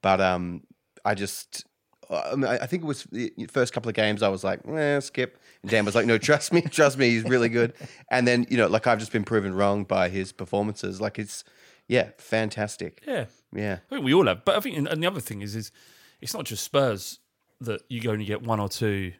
[0.02, 0.63] But um,
[1.06, 1.65] I just,
[2.12, 5.00] I, mean, I think it was the first couple of games I was like, eh,
[5.00, 5.32] Skipp.
[5.62, 7.74] And Dan was like, no, trust me, trust me, he's really good.
[8.10, 11.00] And then you know, like I've just been proven wrong by his performances.
[11.00, 11.43] Like it's,
[11.88, 13.02] yeah, fantastic.
[13.08, 14.43] Yeah, Yeah, I think we all have.
[14.45, 15.71] But I think, and- the other thing is, is
[16.19, 17.19] it's not just Spurs
[17.62, 19.13] that you only get one or two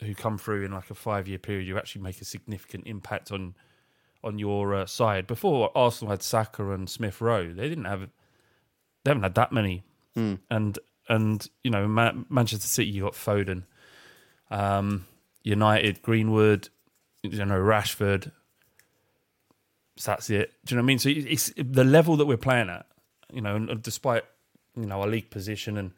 [0.00, 1.66] who come through in like a five year period.
[1.66, 3.54] You actually make a significant impact on
[4.24, 5.26] on your uh, side.
[5.26, 8.08] Before Arsenal had Saka and Smith Rowe, they didn't have,
[9.04, 9.84] they haven't had that many
[10.50, 13.64] and and you know Ma- Manchester City, you got Foden,
[14.50, 15.06] um,
[15.42, 16.68] United, Greenwood,
[17.22, 18.30] you know Rashford.
[19.96, 20.52] So that's it.
[20.64, 20.98] Do you know what I mean?
[20.98, 22.86] So it's the level that we're playing at.
[23.32, 24.24] You know, and despite
[24.76, 25.92] you know our league position and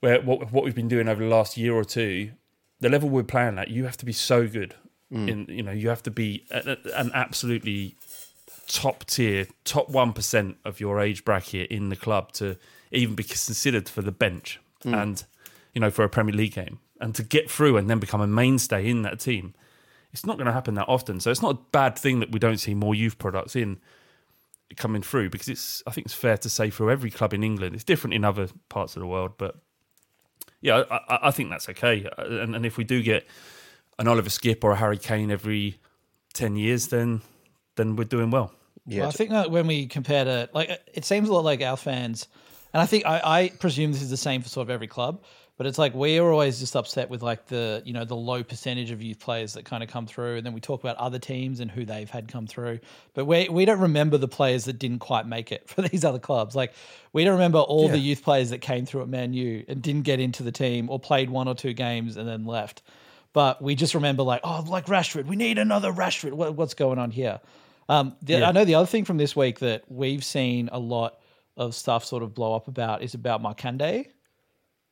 [0.00, 2.32] where what what we've been doing over the last year or two,
[2.80, 4.74] the level we're playing at, you have to be so good.
[5.28, 7.96] In you know, you have to be a- a- an absolutely
[8.66, 12.56] top tier, top one percent of your age bracket in the club to
[12.92, 14.94] even be considered for the bench hmm.
[14.94, 15.24] and
[15.74, 18.26] you know for a Premier League game and to get through and then become a
[18.26, 19.54] mainstay in that team.
[20.12, 22.38] It's not going to happen that often, so it's not a bad thing that we
[22.38, 23.80] don't see more youth products in
[24.76, 25.82] coming through because it's.
[25.86, 28.48] I think it's fair to say for every club in England, it's different in other
[28.68, 29.56] parts of the world, but
[30.60, 32.06] yeah, I, I, I think that's okay.
[32.06, 33.26] Uh, and, and if we do get
[33.98, 35.80] an Oliver Skipp or a Harry Kane every
[36.34, 37.22] ten years, then
[37.76, 38.52] then we're doing well.
[38.86, 41.62] Yeah, Well, I think that when we compare to like, it seems a lot like
[41.62, 42.28] our fans,
[42.72, 45.22] and I think I, I presume this is the same for sort of every club.
[45.58, 48.42] But it's like we are always just upset with like the you know the low
[48.42, 51.18] percentage of youth players that kind of come through, and then we talk about other
[51.18, 52.80] teams and who they've had come through.
[53.12, 56.18] But we we don't remember the players that didn't quite make it for these other
[56.18, 56.56] clubs.
[56.56, 56.72] Like
[57.12, 60.02] we don't remember all the youth players that came through at Man U and didn't
[60.02, 62.82] get into the team or played one or two games and then left.
[63.34, 66.32] But we just remember like oh like Rashford, we need another Rashford.
[66.32, 67.40] What, what's going on here?
[67.88, 71.18] Um, the, I know the other thing from this week that we've seen a lot
[71.56, 74.06] of stuff sort of blow up about is about Markande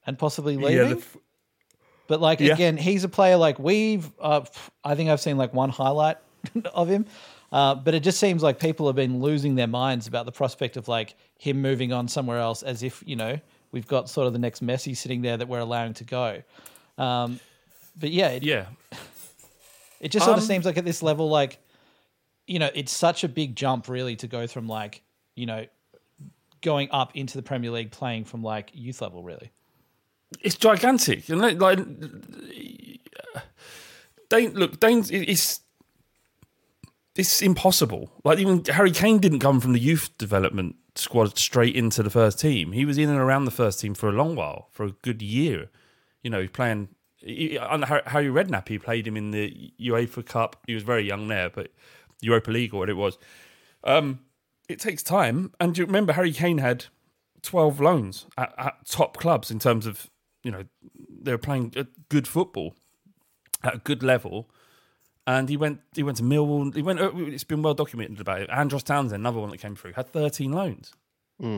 [0.06, 0.90] and possibly leaving.
[0.90, 1.16] the f-
[2.06, 2.54] but like Yeah.
[2.54, 4.10] again, he's a player like we've.
[4.20, 4.42] Uh,
[4.84, 6.16] I think I've seen like one highlight
[6.74, 7.06] of him,
[7.52, 10.76] uh, but it just seems like people have been losing their minds about the prospect
[10.76, 13.38] of like him moving on somewhere else, as if you know
[13.72, 16.42] we've got sort of the next Messi sitting there that we're allowing to go.
[16.98, 17.38] Um,
[17.98, 18.66] but yeah, it, yeah,
[20.00, 21.58] it just sort of Um, seems like at this level, like,
[22.46, 25.02] you know, it's such a big jump really to go from like,
[25.36, 25.66] you know,
[26.62, 29.50] going up into the Premier League playing from like youth level, really.
[30.40, 31.28] it's gigantic.
[31.28, 31.78] And like, like
[34.28, 35.60] Dane, look, Dane's it's
[37.16, 38.10] it's impossible.
[38.24, 42.38] Like even Harry Kane didn't come from the youth development squad straight into the first
[42.38, 42.72] team.
[42.72, 45.20] He was in and around the first team for a long while, for a good
[45.22, 45.68] year.
[46.22, 48.68] You know, playing he- Harry Redknapp.
[48.68, 50.56] He played him in the UEFA Cup.
[50.66, 51.72] He was very young there, but
[52.20, 53.18] Europa League or what it was.
[53.84, 54.20] Um,
[54.70, 56.86] it takes time, and you remember Harry Kane had
[57.42, 60.10] twelve loans at, at top clubs in terms of
[60.42, 60.64] you know
[61.22, 61.74] they were playing
[62.08, 62.74] good football
[63.62, 64.48] at a good level.
[65.26, 65.80] And he went.
[65.94, 66.74] He went to Millwall.
[66.74, 66.98] He went.
[67.00, 68.50] uh, It's been well documented about it.
[68.50, 70.92] Andros Townsend, another one that came through, had 13 loans.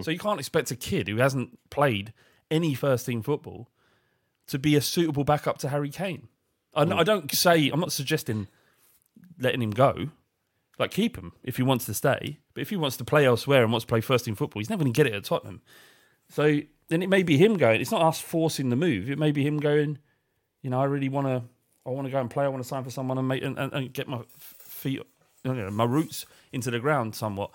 [0.03, 2.13] So you can't expect a kid who hasn't played
[2.51, 3.69] any first team football
[4.49, 6.29] to be a suitable backup to Harry Kane.
[6.75, 7.69] I, I don't say.
[7.71, 8.47] I'm not suggesting
[9.39, 10.11] letting him go.
[10.79, 12.41] Like keep him if he wants to stay.
[12.55, 14.71] But if he wants to play elsewhere and wants to play first team football, he's
[14.71, 15.63] never going to get it at Tottenham.
[16.29, 17.81] So then it may be him going.
[17.81, 19.11] It's not us forcing the move.
[19.11, 19.99] It may be him going.
[20.63, 21.43] You know, I really want to.
[21.85, 22.45] I want to go and play.
[22.45, 25.03] I want to sign for someone and make and, and, and get my feet,
[25.43, 27.51] you know, my roots into the ground somewhat.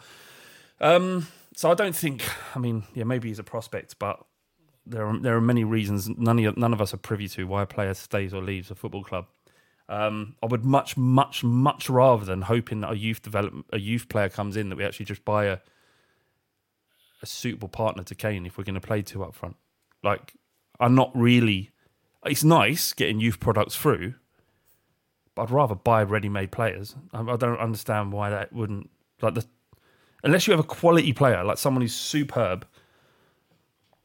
[0.81, 2.23] Um, so I don't think.
[2.55, 4.23] I mean, yeah, maybe he's a prospect, but
[4.85, 7.63] there are there are many reasons none of none of us are privy to why
[7.63, 9.27] a player stays or leaves a football club.
[9.89, 14.09] Um, I would much, much, much rather than hoping that a youth develop a youth
[14.09, 15.59] player comes in that we actually just buy a
[17.21, 19.55] a suitable partner to Kane if we're going to play two up front.
[20.03, 20.33] Like,
[20.79, 21.71] I'm not really.
[22.25, 24.15] It's nice getting youth products through,
[25.33, 26.95] but I'd rather buy ready-made players.
[27.13, 28.89] I, I don't understand why that wouldn't
[29.21, 29.45] like the
[30.23, 32.65] unless you have a quality player like someone who's superb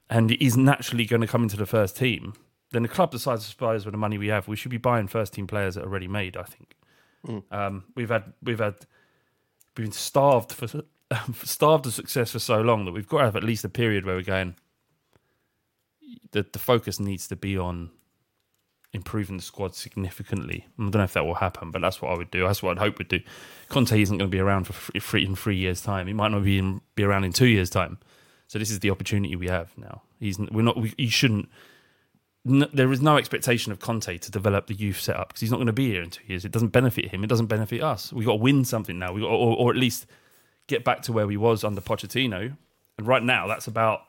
[0.08, 2.34] and is naturally going to come into the first team.
[2.72, 5.06] Then the club decides to Spurs with the money we have, we should be buying
[5.06, 6.36] first team players that are ready made.
[6.36, 6.74] I think
[7.50, 8.74] um, we've had we've had
[9.76, 10.66] we've been starved for
[11.44, 14.04] starved of success for so long that we've got to have at least a period
[14.04, 14.56] where we're going.
[16.32, 17.90] The the focus needs to be on
[18.92, 20.66] improving the squad significantly.
[20.78, 22.46] I don't know if that will happen, but that's what I would do.
[22.46, 23.20] That's what I'd hope would do.
[23.68, 26.06] Conte isn't going to be around for three, in three years' time.
[26.06, 27.98] He might not be in, be around in two years' time.
[28.48, 30.02] So this is the opportunity we have now.
[30.20, 30.76] He's we're not.
[30.76, 31.48] We, he shouldn't.
[32.44, 35.58] No, there is no expectation of Conte to develop the youth setup because he's not
[35.58, 36.44] going to be here in two years.
[36.44, 37.22] It doesn't benefit him.
[37.22, 38.12] It doesn't benefit us.
[38.12, 39.12] We've got to win something now.
[39.12, 40.06] We got, or, or at least
[40.66, 42.56] get back to where we was under Pochettino.
[42.98, 44.02] And right now, that's about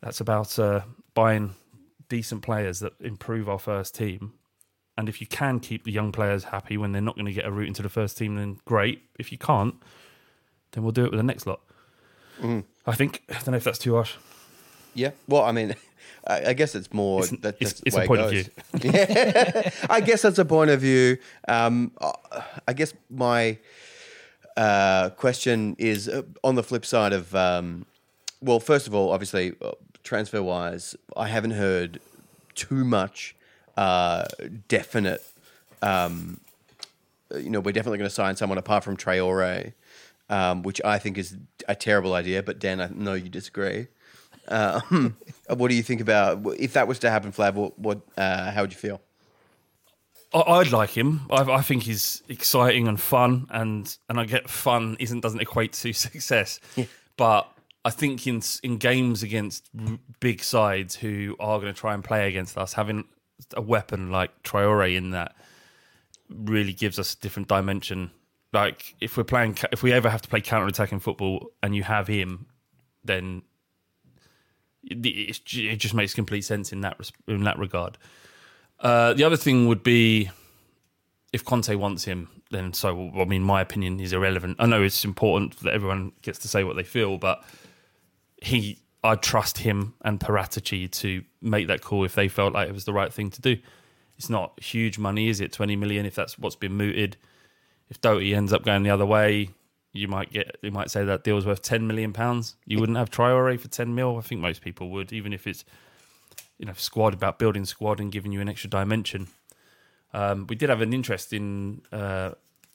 [0.00, 0.82] that's about uh,
[1.14, 1.54] buying
[2.08, 4.34] decent players that improve our first team.
[4.96, 7.46] And if you can keep the young players happy when they're not going to get
[7.46, 9.02] a route into the first team, then great.
[9.18, 9.74] If you can't,
[10.70, 11.60] then we'll do it with the next lot.
[12.86, 13.22] I think.
[13.28, 14.14] I don't know if that's too harsh.
[14.94, 15.10] Yeah.
[15.28, 15.74] Well, I mean,
[16.26, 18.30] I, I guess it's more It's- that, it's- it's the a way point it of
[18.32, 18.82] goes.
[18.82, 18.90] view.
[18.92, 19.70] Yeah.
[19.90, 21.18] I guess that's a point of view.
[21.48, 22.12] Um, uh,
[22.68, 23.58] I guess my
[24.56, 27.86] uh, question is uh, on the flip side of, um,
[28.40, 32.00] well, first of all, obviously, uh, transfer wise, I haven't heard
[32.54, 33.34] too much
[33.76, 34.24] uh,
[34.68, 35.22] definite.
[35.82, 36.40] Um,
[37.36, 39.72] you know, we're definitely going to sign someone apart from Traore,
[40.30, 41.36] um, which I think is
[41.68, 42.42] a terrible idea.
[42.42, 43.88] But Dan, I know you disagree.
[44.48, 45.16] Um,
[45.48, 47.54] what do you think about if that was to happen, Flav?
[47.54, 49.00] What, what uh, how would you feel?
[50.32, 51.22] I, I'd like him.
[51.30, 55.72] I, I think he's exciting and fun, and and I get fun isn't doesn't equate
[55.74, 56.60] to success,
[57.16, 57.50] but
[57.84, 59.70] I think in in games against
[60.20, 63.04] big sides who are going to try and play against us, having
[63.54, 65.34] a weapon like Traore in that
[66.28, 68.10] really gives us a different dimension.
[68.52, 71.82] Like if we're playing, if we ever have to play counter attacking football, and you
[71.82, 72.46] have him,
[73.04, 73.42] then
[74.90, 77.98] it, just makes complete sense in that in that regard.
[78.80, 80.30] Uh, the other thing would be
[81.32, 83.10] if Conte wants him, then so.
[83.16, 84.56] I mean, my opinion is irrelevant.
[84.60, 87.42] I know it's important that everyone gets to say what they feel, but
[88.42, 92.74] he, I trust him and Paratici to make that call if they felt like it
[92.74, 93.56] was the right thing to do.
[94.16, 95.52] It's not huge money, is it?
[95.52, 97.16] Twenty million, if that's what's been mooted.
[97.90, 99.50] If Doherty ends up going the other way,
[99.94, 102.56] you might get, you might say that deal's worth ten million pounds.
[102.66, 104.18] You wouldn't have Traore for ten mil.
[104.18, 105.64] I think most people would, even if it's
[106.58, 109.28] you know squad about building squad and giving you an extra dimension.
[110.12, 112.32] Um, we did have an interesting uh,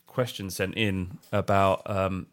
[0.07, 2.27] question sent in about um,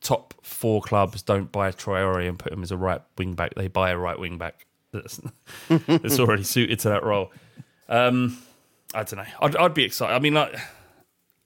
[0.00, 3.54] top four clubs don't buy Traore and put him as a right wing back.
[3.54, 5.20] They buy a right wing back that's,
[5.68, 7.32] that's already suited to that role.
[7.88, 8.38] Um,
[8.92, 9.24] I don't know.
[9.40, 10.14] I'd, I'd be excited.
[10.14, 10.54] I mean, like,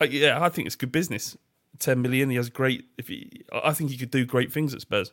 [0.01, 1.37] uh, yeah, I think it's good business.
[1.79, 2.31] Ten million.
[2.31, 2.85] He has great.
[2.97, 5.13] If he, I think he could do great things at Spurs.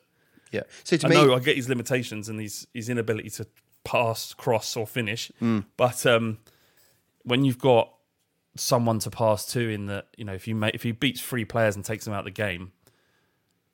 [0.51, 0.63] Yeah.
[0.83, 3.47] So to I me, know I get his limitations and his his inability to
[3.83, 5.31] pass, cross, or finish.
[5.77, 6.39] But um,
[7.23, 7.91] when you've got
[8.55, 11.45] someone to pass to, in that you know, if you make if he beats three
[11.45, 12.71] players and takes them out of the game,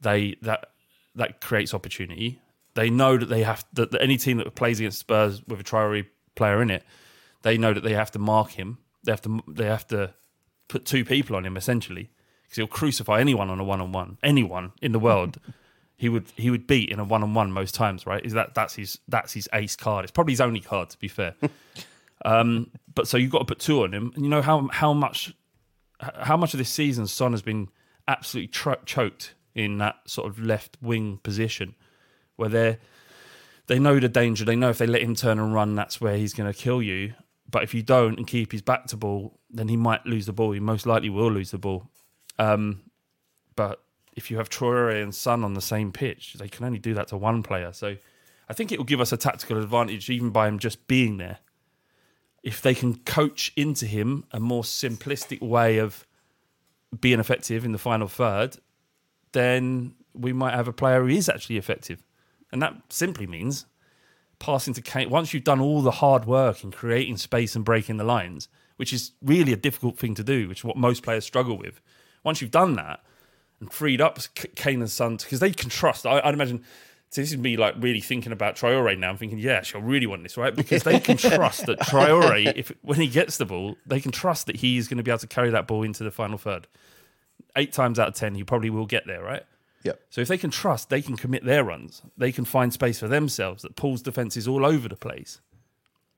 [0.01, 0.71] they that
[1.15, 2.39] that creates opportunity.
[2.73, 5.63] They know that they have that, that any team that plays against Spurs with a
[5.63, 6.83] Traore player in it,
[7.41, 8.77] they know that they have to mark him.
[9.03, 10.13] They have to they have to
[10.67, 12.09] put two people on him essentially
[12.51, 14.17] because he'll crucify anyone on a one on one.
[14.21, 15.37] Anyone in the world,
[15.95, 18.05] he would he would beat in a one on one most times.
[18.05, 18.23] Right?
[18.25, 20.03] Is that that's his that's his ace card?
[20.03, 21.35] It's probably his only card to be fair.
[22.25, 24.93] um, but so you've got to put two on him, and you know how how
[24.93, 25.33] much
[26.01, 27.69] how much of this season Son has been
[28.05, 31.73] absolutely tro- choked in that sort of left wing position,
[32.35, 32.77] where they
[33.67, 34.43] they know the danger.
[34.43, 36.81] They know if they let him turn and run, that's where he's going to kill
[36.81, 37.13] you.
[37.49, 40.33] But if you don't and keep his back to ball, then he might lose the
[40.33, 40.51] ball.
[40.51, 41.89] He most likely will lose the ball.
[42.39, 42.81] Um,
[43.55, 43.83] but
[44.15, 47.07] if you have Traore and Son on the same pitch, they can only do that
[47.09, 47.71] to one player.
[47.73, 47.95] So
[48.49, 51.39] I think it will give us a tactical advantage even by him just being there.
[52.43, 56.05] If they can coach into him a more simplistic way of
[56.99, 58.57] being effective in the final third,
[59.31, 62.03] then we might have a player who is actually effective.
[62.51, 63.65] And that simply means
[64.39, 65.09] passing to Kane.
[65.09, 68.91] Once you've done all the hard work in creating space and breaking the lines, which
[68.91, 71.79] is really a difficult thing to do, which is what most players struggle with.
[72.23, 73.01] Once you've done that
[73.59, 76.63] and freed up K- Kane and Son, because they can trust, I, I'd imagine.
[77.09, 79.09] So this is me like really thinking about Traore now.
[79.09, 80.55] I'm thinking, yeah, she'll really want this, right?
[80.55, 84.47] Because they can trust that Traore, if when he gets the ball, they can trust
[84.47, 86.67] that he's going to be able to carry that ball into the final third.
[87.57, 89.43] Eight times out of ten, he probably will get there, right?
[89.83, 89.99] Yep.
[90.09, 92.01] So if they can trust, they can commit their runs.
[92.17, 95.41] They can find space for themselves that pulls defenses all over the place.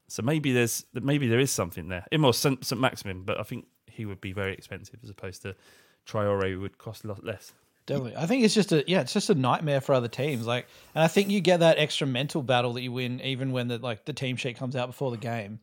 [0.08, 2.06] So maybe there's maybe there is something there.
[2.12, 2.64] St.
[2.64, 2.80] St.
[2.80, 5.56] Maximin, but I think he would be very expensive as opposed to
[6.08, 7.54] Traore would cost a lot less.
[7.86, 8.16] Definitely.
[8.16, 10.48] I think it's just a yeah, it's just a nightmare for other teams.
[10.48, 13.68] Like and I think you get that extra mental battle that you win even when
[13.68, 15.60] the like the team sheet comes out before the game.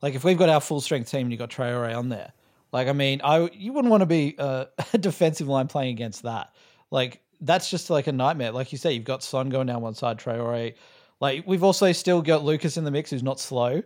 [0.00, 2.32] Like if we've got our full strength team and you've got Traore on there.
[2.72, 6.22] Like I mean, I you wouldn't want to be uh, a defensive line playing against
[6.22, 6.54] that.
[6.90, 8.52] Like that's just like a nightmare.
[8.52, 10.74] Like you say, you've got Son going down one side, Traore.
[11.20, 13.82] Like we've also still got Lucas in the mix who's not slow.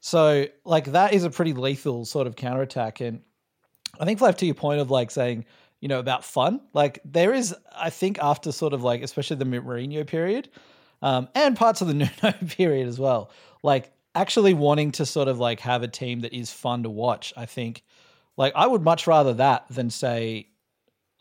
[0.00, 3.00] So like that is a pretty lethal sort of counterattack.
[3.00, 3.20] And
[4.00, 5.44] I think Flav to your point of like saying,
[5.80, 9.44] you know, about fun, like there is, I think after sort of like, especially the
[9.44, 10.48] Mourinho period,
[11.02, 13.30] um, and parts of the Nuno period as well,
[13.62, 17.32] like actually wanting to sort of like have a team that is fun to watch.
[17.36, 17.82] I think,
[18.36, 20.50] like, I would much rather that than say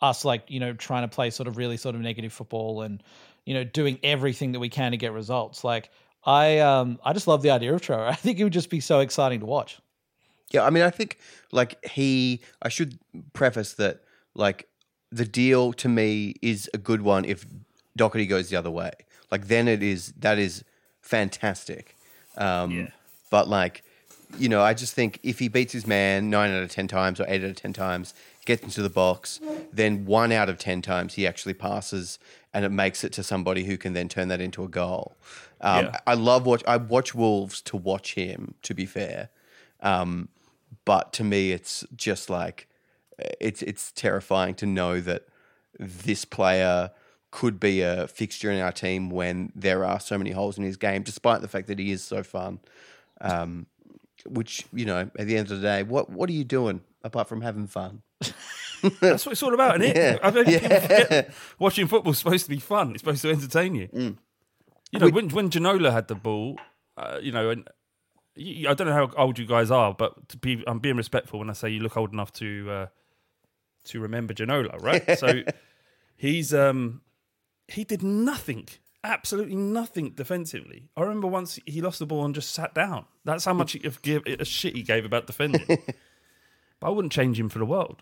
[0.01, 3.03] us like you know trying to play sort of really sort of negative football and
[3.45, 5.63] you know doing everything that we can to get results.
[5.63, 5.89] Like
[6.23, 8.07] I um I just love the idea of Traore.
[8.09, 9.79] I think it would just be so exciting to watch.
[10.51, 11.17] Yeah, I mean, I think
[11.51, 12.41] like he.
[12.61, 12.99] I should
[13.33, 14.01] preface that
[14.33, 14.67] like
[15.11, 17.45] the deal to me is a good one if
[17.95, 18.91] Doherty goes the other way.
[19.31, 20.63] Like then it is that is
[21.01, 21.95] fantastic.
[22.37, 22.87] Um, Yeah.
[23.31, 23.83] But like,
[24.39, 27.19] you know, I just think if he beats his man nine out of ten times
[27.19, 28.13] or eight out of ten times,
[28.45, 29.39] gets into the box,
[29.71, 32.17] then one out of 10 times he actually passes
[32.51, 35.15] and it makes it to somebody who can then turn that into a goal.
[35.61, 35.99] Um, Yeah.
[36.07, 36.63] I love watch.
[36.67, 38.55] I watch Wolves to watch him.
[38.63, 39.29] To be fair,
[39.81, 40.29] um,
[40.89, 42.67] but to me, it's just like
[43.39, 45.27] it's it's terrifying to know that
[45.77, 46.89] this player
[47.29, 50.77] could be a fixture in our team when there are so many holes in his
[50.77, 52.59] game, despite the fact that he is so fun.
[53.21, 53.67] Um,
[54.25, 57.29] which you know, at the end of the day, what what are you doing apart
[57.29, 58.01] from having fun?
[58.99, 59.95] That's what it's all about, isn't it?
[59.95, 60.17] Yeah.
[60.23, 62.93] I mean, people forget watching football's supposed to be fun.
[62.93, 63.89] It's supposed to entertain you.
[63.89, 64.17] Mm.
[64.89, 66.57] You know, when when Ginola had the ball,
[66.97, 67.69] uh, you know, and
[68.39, 71.49] I don't know how old you guys are, but to be, I'm being respectful when
[71.49, 72.87] I say you look old enough to uh,
[73.85, 75.17] to remember Ginola, right?
[75.19, 75.41] so
[76.15, 77.01] he's um
[77.67, 78.67] he did nothing,
[79.03, 80.89] absolutely nothing defensively.
[80.95, 83.05] I remember once he lost the ball and just sat down.
[83.25, 85.65] That's how much of give a shit he gave about defending.
[86.79, 88.01] but I wouldn't change him for the world.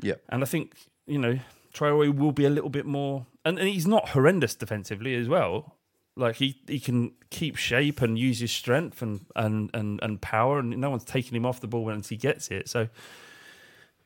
[0.00, 0.74] Yeah, And I think,
[1.06, 1.38] you know,
[1.72, 5.76] Traore will be a little bit more and, and he's not horrendous defensively as well.
[6.14, 10.58] Like he, he can keep shape and use his strength and, and, and, and power
[10.58, 12.68] and no one's taking him off the ball once he gets it.
[12.68, 12.88] So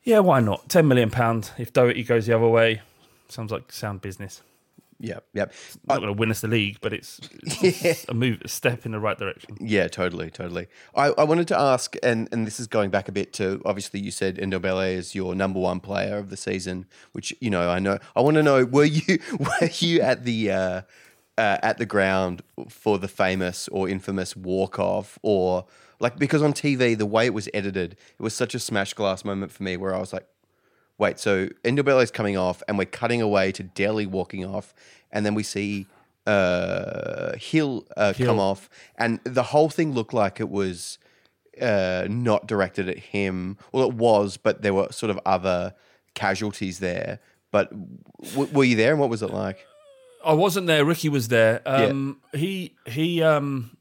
[0.03, 0.69] yeah, why not?
[0.69, 2.81] Ten million pound if Doherty goes the other way.
[3.27, 4.41] Sounds like sound business.
[4.99, 5.45] yeah, yeah.
[5.85, 8.93] Not going to win us the league, but it's, it's a move, a step in
[8.93, 9.57] the right direction.
[9.59, 10.67] Yeah, totally, totally.
[10.95, 13.99] I, I wanted to ask, and, and this is going back a bit to obviously
[13.99, 17.79] you said Ndombele is your number one player of the season, which you know I
[17.79, 17.99] know.
[18.15, 20.81] I want to know were you were you at the uh,
[21.37, 25.65] uh, at the ground for the famous or infamous walk off, or
[25.99, 29.23] like because on TV the way it was edited, it was such a smash glass
[29.23, 30.27] moment for me where I was like,
[30.97, 34.73] wait, so Ndombele's coming off, and we're cutting away to Dele walking off,
[35.11, 35.85] and then we see
[36.25, 40.97] uh, Gil, uh, come off, and the whole thing looked like it was
[41.61, 43.57] uh, not directed at him.
[43.71, 45.73] Well, it was, but there were sort of other
[46.15, 47.19] casualties there.
[47.51, 47.69] But
[48.35, 49.65] w- were you there, and what was it like?
[50.27, 50.83] I wasn't there.
[50.85, 51.61] Ricky was there.
[51.65, 53.77] Um, He he um,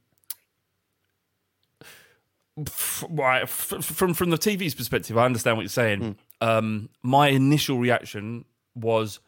[2.67, 6.17] f- right, f- f- from from the TV's perspective, I understand what you're saying.
[6.41, 9.21] Um, my initial reaction was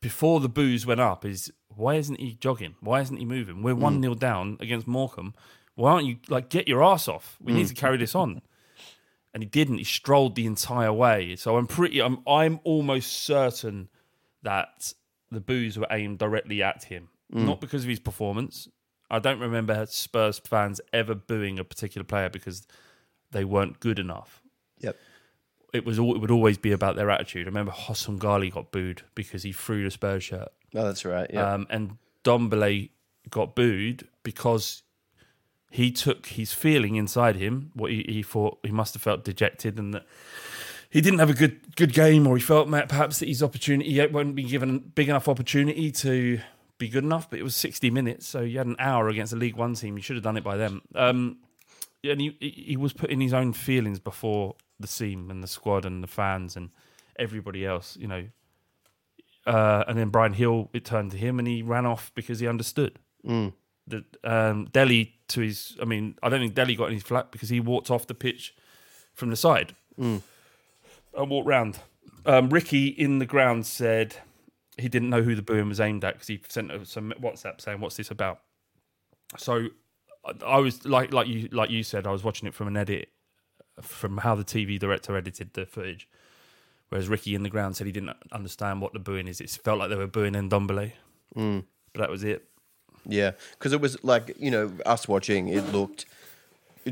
[0.00, 2.74] before the booze went up is why isn't he jogging?
[2.80, 3.62] Why isn't he moving?
[3.62, 5.34] We're one 0 down against Morecambe.
[5.74, 7.38] Why aren't you like get your ass off?
[7.40, 8.42] We need to carry this on.
[9.34, 9.78] And he didn't.
[9.78, 11.36] He strolled the entire way.
[11.36, 12.02] So I'm pretty.
[12.02, 12.18] I'm.
[12.26, 13.88] I'm almost certain
[14.42, 14.92] that
[15.32, 18.68] the boos were aimed directly at him, not because of his performance.
[19.10, 22.66] I don't remember Spurs fans ever booing a particular player because
[23.30, 24.42] they weren't good enough.
[24.80, 24.96] Yep.
[25.72, 25.98] It was.
[25.98, 27.46] al- It would always be about their attitude.
[27.46, 30.48] I remember Hossam Ghaly got booed because he threw the Spurs shirt.
[30.74, 31.30] Oh, that's right.
[31.32, 31.52] Yeah.
[31.52, 32.90] Um, and Dombele
[33.30, 34.82] got booed because
[35.70, 39.78] he took his feeling inside him, what he, he thought he must have felt dejected
[39.78, 40.04] and that
[40.92, 44.06] he didn't have a good good game, or he felt perhaps that his opportunity he
[44.06, 46.38] won't be given a big enough opportunity to
[46.76, 47.30] be good enough.
[47.30, 49.96] But it was sixty minutes, so you had an hour against a League One team.
[49.96, 50.82] You should have done it by them.
[50.94, 51.38] Um,
[52.04, 56.02] and he, he was putting his own feelings before the team and the squad and
[56.02, 56.68] the fans and
[57.18, 57.96] everybody else.
[57.98, 58.26] You know,
[59.46, 62.46] uh, and then Bryan Gil, it turned to him, and he ran off because he
[62.46, 62.98] understood
[63.86, 65.74] that um, Dele to his.
[65.80, 68.54] I mean, I don't think Dele got any flat because he walked off the pitch
[69.14, 69.74] from the side
[71.16, 71.78] and walked round.
[72.24, 74.16] Um, Ricky in the ground said
[74.78, 77.80] he didn't know who the booing was aimed at because he sent some WhatsApp saying,
[77.80, 78.40] "What's this about?"
[79.36, 79.68] So
[80.24, 82.76] I- I was like, like you, like you said, I was watching it from an
[82.76, 83.08] edit
[83.80, 86.08] from how the TV director edited the footage.
[86.90, 89.40] Whereas Ricky in the ground said he didn't understand what the booing is.
[89.40, 90.92] It felt like they were booing Ndombele.
[91.34, 91.64] Mm.
[91.94, 92.46] But that was it.
[93.06, 95.48] Yeah, because it was like you know us watching.
[95.48, 96.06] It looked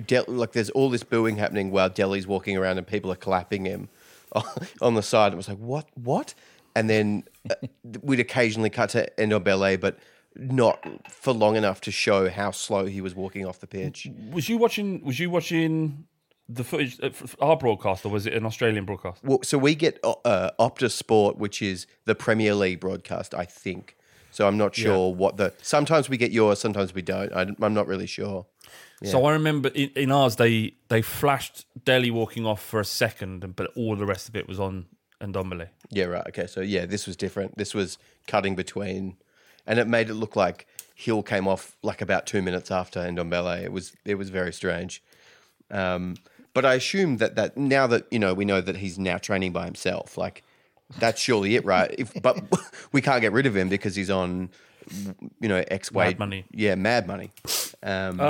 [0.07, 3.65] Del- like there's all this booing happening while Dele's walking around and people are clapping
[3.65, 3.89] him
[4.81, 5.33] on the side.
[5.33, 6.35] It was like what, what?
[6.75, 7.55] And then uh,
[8.03, 9.99] we'd occasionally cut to Ndombele, but
[10.37, 14.09] not for long enough to show how slow he was walking off the pitch.
[14.33, 15.05] Was you watching?
[15.05, 16.07] Was you watching
[16.49, 19.23] the footage, uh, our broadcast, or was it an Australian broadcast?
[19.25, 23.97] Well, so we get uh, Optus Sport, which is the Premier League broadcast, I think.
[24.31, 25.53] So I'm not sure what the.
[25.61, 27.33] Sometimes we get yours, sometimes we don't.
[27.33, 28.47] I, am not really sure.
[29.03, 33.57] So I remember in, in ours they they flashed Dele walking off for a second,
[33.57, 34.87] but all the rest of it was on
[35.21, 35.69] Ndombele.
[35.91, 36.27] Yeah, right.
[36.29, 37.57] Okay, so yeah, this was different.
[37.57, 39.17] This was cutting between,
[39.67, 43.63] and it made it look like Gil came off like about two minutes after Ndombele.
[43.63, 45.03] It was it was very strange.
[45.71, 46.17] Um,
[46.53, 49.53] but I assume that that now that you know we know that he's now training
[49.53, 50.43] by himself, like
[50.99, 51.95] that's surely it, right?
[51.97, 52.43] If but
[52.93, 54.51] we can't get rid of him because he's on,
[55.41, 56.45] you know, X wage money.
[56.51, 57.31] Yeah, mad money.
[57.83, 58.21] Um,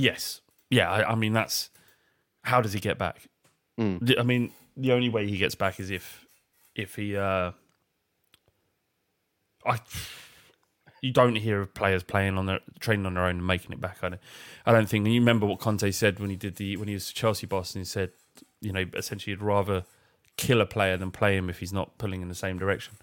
[0.00, 0.40] Yes,
[0.70, 0.90] yeah.
[0.90, 1.70] I, I mean that's
[2.42, 3.28] how does he get back?
[4.00, 6.26] The- I mean, the only way he gets back is if
[6.74, 7.16] if he.
[7.16, 7.52] Uh,
[9.66, 9.78] I.
[11.00, 13.80] You don't hear of players playing on their training on their own and making it
[13.80, 13.98] back.
[14.02, 14.20] I don't.
[14.66, 15.04] I don't think.
[15.04, 17.74] And you remember what Conte said when he did the when he was Chelsea boss,
[17.74, 18.10] and he said,
[18.60, 19.84] you know, essentially he'd rather
[20.36, 22.94] kill a player than play him if he's not pulling in the same direction.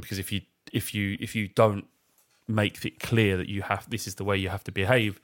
[0.00, 1.86] Because if you if you if you don't
[2.46, 5.18] make it clear that you have this is the way you have to behave,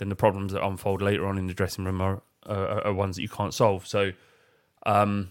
[0.00, 3.16] then the problems that unfold later on in the dressing room are are, are ones
[3.16, 3.86] that you can't solve.
[3.86, 4.12] So,
[4.84, 5.30] um,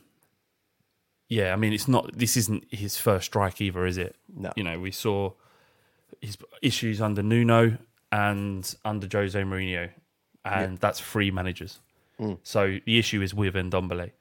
[1.28, 4.16] yeah, I mean, it's not this isn't his first strike either, is it?
[4.34, 4.54] No.
[4.56, 5.34] You know, we saw
[6.22, 7.78] his issues under Nuno
[8.12, 9.90] and under Jose Mourinho,
[10.46, 11.80] and that's three managers.
[12.44, 14.12] So the issue is with Ndombele.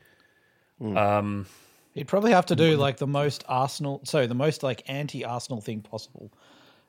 [0.80, 1.46] Um,
[1.94, 5.80] He'd probably have to do like the most Arsenal, so the most like anti-Arsenal thing
[5.80, 6.30] possible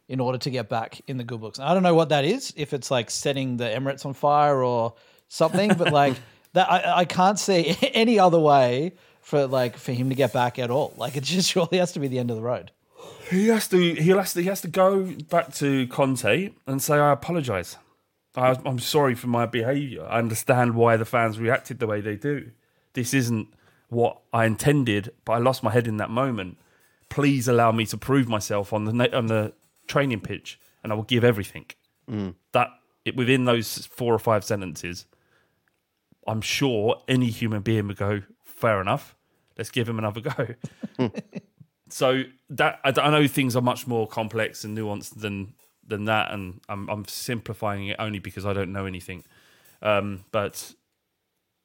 [0.09, 1.59] in order to get back in the good books.
[1.59, 4.61] And I don't know what that is, if it's like setting the Emirates on fire
[4.63, 4.95] or
[5.29, 6.15] something, but like
[6.53, 10.59] that, I, I can't see any other way for like for him to get back
[10.59, 10.93] at all.
[10.97, 12.71] Like it just surely has to be the end of the road.
[13.29, 13.77] He has to.
[13.77, 14.41] He has to.
[14.41, 17.77] He has to go back to Conte and say, "I apologise.
[18.35, 20.05] I, I'm sorry for my behaviour.
[20.05, 22.51] I understand why the fans reacted the way they do.
[22.93, 23.47] This isn't
[23.89, 26.57] what I intended, but I lost my head in that moment.
[27.09, 29.53] Please allow me to prove myself on the on the
[29.89, 31.65] training pitch, and I will give everything."
[32.53, 32.69] That
[33.05, 35.05] it, within those four or five sentences,
[36.25, 39.15] I'm sure any human being would go, "Fair enough.
[39.57, 41.09] Let's give him another go."
[41.89, 45.53] so that I, I know things are much more complex and nuanced than
[45.85, 49.23] than that, and I'm, I'm simplifying it only because I don't know anything.
[49.81, 50.73] Um, but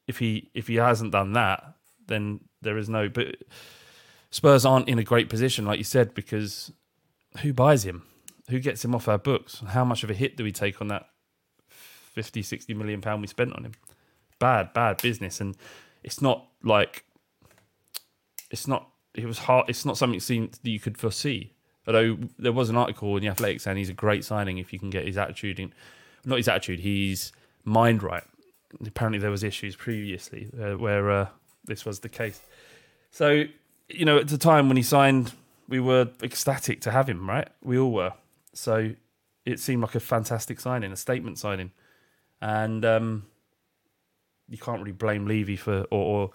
[0.06, 1.74] if he if he hasn't done that,
[2.06, 3.08] then there is no.
[3.08, 3.36] But
[4.30, 6.72] Spurs aren't in a great position, like you said, because
[7.42, 8.04] who buys him?
[8.50, 9.62] Who gets him off our books?
[9.68, 11.08] How much of a hit do we take on that
[11.68, 13.72] 50, 60 million pound we spent on him?
[14.38, 15.56] Bad, bad business, and
[16.02, 17.04] it's not like
[18.50, 18.88] it's not.
[19.14, 19.68] It was hard.
[19.68, 21.52] It's not something seemed that you could foresee.
[21.86, 24.78] Although there was an article in the Athletic saying he's a great signing if you
[24.78, 25.72] can get his attitude in,
[26.24, 27.32] not his attitude, his
[27.64, 28.24] mind right.
[28.84, 31.28] Apparently there was issues previously uh, where uh,
[31.64, 32.40] this was the case.
[33.10, 33.44] So
[33.88, 35.32] you know, at the time when he signed,
[35.68, 37.28] we were ecstatic to have him.
[37.28, 38.12] Right, we all were.
[38.54, 38.94] So
[39.44, 41.72] it seemed like a fantastic signing, a statement signing,
[42.40, 43.26] and um,
[44.48, 46.30] you can't really blame Levy for or, or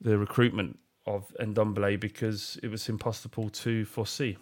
[0.00, 4.36] the recruitment of Ndombele because it was impossible to foresee.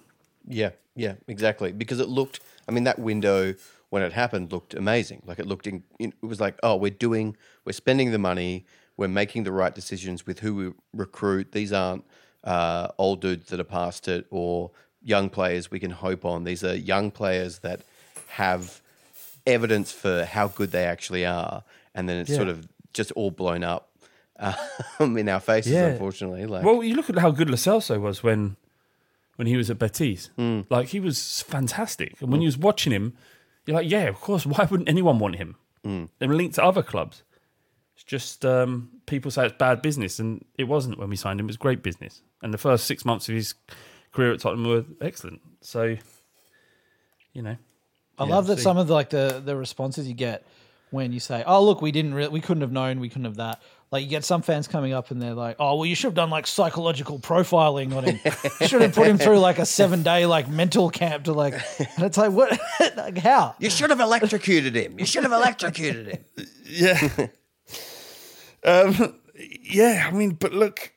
[0.47, 1.73] Yeah, yeah, exactly.
[1.73, 3.55] Because it looked, I mean, that window
[3.91, 5.23] when it happened looked amazing.
[5.27, 8.67] Like it looked, in, it was like, oh, we're doing, we're spending the money,
[8.97, 11.53] we're making the right decisions with who we recruit.
[11.53, 12.05] These aren't
[12.43, 14.71] uh, old dudes that are past it or
[15.05, 16.45] young players we can hope on.
[16.45, 17.81] These are young players that
[18.29, 18.81] have
[19.47, 21.63] evidence for how good they actually are.
[21.95, 22.37] And then it's Yeah.
[22.37, 23.91] sort of just all blown up
[24.99, 25.87] um, in our faces, Yeah.
[25.89, 26.47] unfortunately.
[26.47, 28.57] Like, Well, you look at how good Lo Celso was when
[29.37, 30.31] when he was at Betis.
[30.71, 33.15] Like he was fantastic, and when you was watching him,
[33.67, 34.47] you're like, yeah, of course.
[34.47, 35.57] Why wouldn't anyone want him?
[36.19, 37.23] They're linked to other clubs.
[37.97, 41.47] It's just um, people say it's bad business, and it wasn't when we signed him.
[41.47, 43.55] It was great business, and the first six months of his
[44.15, 45.41] career at Tottenham were excellent.
[45.61, 45.97] So,
[47.33, 47.57] you know,
[48.19, 48.63] I Yeah, love that see.
[48.63, 50.47] some of the, like the the responses you get
[50.91, 53.37] when you say, "Oh, look, we didn't, re- we couldn't have known, we couldn't have
[53.37, 53.61] that."
[53.91, 56.15] Like you get some fans coming up and they're like, "Oh, well, you should have
[56.15, 58.21] done like psychological profiling on him.
[58.61, 61.55] you should have put him through like a seven day like mental camp to like."
[61.79, 62.59] And it's like, what?
[62.97, 63.55] like how?
[63.59, 64.99] you should have electrocuted him.
[64.99, 66.25] You should have electrocuted him.
[66.67, 67.27] Yeah.
[68.65, 69.17] um,
[69.63, 70.93] yeah, I mean, but look,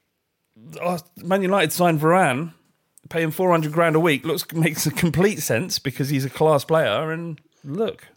[0.81, 2.53] uh, Man United signed Varane,
[3.09, 4.25] paying four hundred grand a week.
[4.25, 7.11] Looks makes a complete sense because he's a class player.
[7.11, 8.07] And look,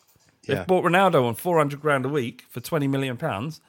[0.46, 0.56] Yeah.
[0.56, 3.60] they've bought Ronaldo on four hundred grand a week for twenty million pounds.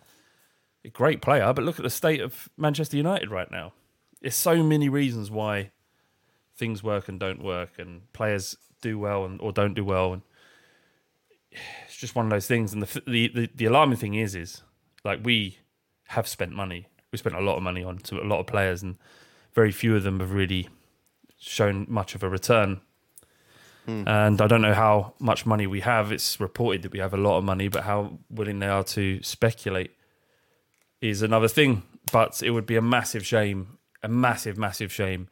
[0.83, 3.73] A great player, but look at the state of Manchester United right now.
[4.21, 5.71] There's so many reasons why
[6.57, 10.21] things work and don't work, and players do well and or don't do well, and
[11.85, 12.73] it's just one of those things.
[12.73, 14.63] And the the the, the alarming thing is, is
[15.03, 15.59] like we
[16.07, 16.87] have spent money.
[17.11, 18.97] We spent a lot of money on to a lot of players, and
[19.53, 20.69] very few of them have really
[21.41, 22.81] shown much of a return.
[23.85, 24.07] Hmm.
[24.07, 26.11] And I don't know how much money we have.
[26.11, 29.21] It's reported that we have a lot of money, but how willing they are to
[29.23, 29.91] speculate
[31.01, 31.83] is another thing.
[32.11, 35.29] But it would be a massive shame, a massive, massive shame,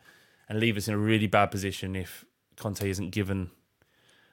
[0.47, 2.25] and leave us in a really bad position if
[2.57, 3.51] Conte isn't given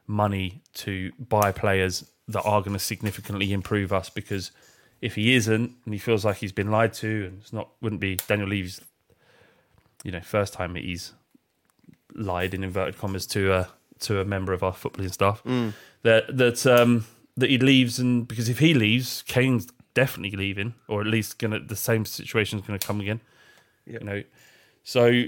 [0.07, 4.09] money to buy players that are going to significantly improve us.
[4.09, 4.51] Because
[5.03, 8.01] if he isn't, and he feels like he's been lied to, and it's not, wouldn't
[8.01, 8.81] be Daniel Levy's,
[10.05, 11.13] you know, first time that he's
[12.17, 13.69] lied in inverted commas to a
[14.01, 15.43] to a member of our footballing staff
[16.03, 17.07] that that um
[17.37, 21.59] that he leaves and because if he leaves Kane's definitely leaving, or at least gonna
[21.59, 23.21] the same situation's gonna come again.
[23.87, 24.23] You know,
[24.85, 25.25] so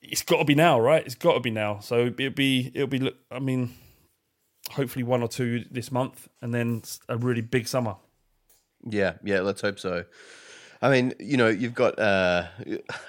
[0.00, 1.04] it's got to be now, right?
[1.04, 1.80] It's got to be now.
[1.80, 3.12] So it'll be it'll be.
[3.30, 3.74] I mean,
[4.70, 7.96] hopefully one or two this month, and then a really big summer.
[8.84, 10.04] Yeah, yeah, let's hope so.
[10.80, 12.46] I mean, you know, you've got uh,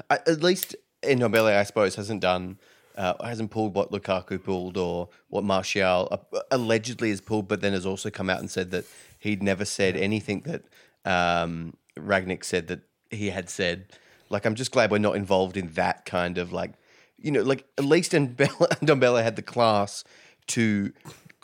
[0.09, 2.57] at least Ndombele, I suppose, hasn't done,
[2.99, 7.71] uh, hasn't pulled what Lukaku pulled or what Martial uh, allegedly has pulled, but then
[7.71, 8.83] has also come out and said that
[9.17, 10.63] he'd never said anything that
[11.05, 13.85] um, Rangnick said that he had said.
[14.29, 16.73] Like, I'm just glad we're not involved in that kind of like,
[17.17, 20.03] you know, like at least Ndombele Ndombele had the class
[20.47, 20.91] to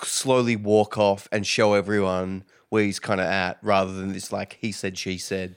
[0.03, 4.57] slowly walk off and show everyone where he's kind of at, rather than this like
[4.59, 5.55] he said, she said.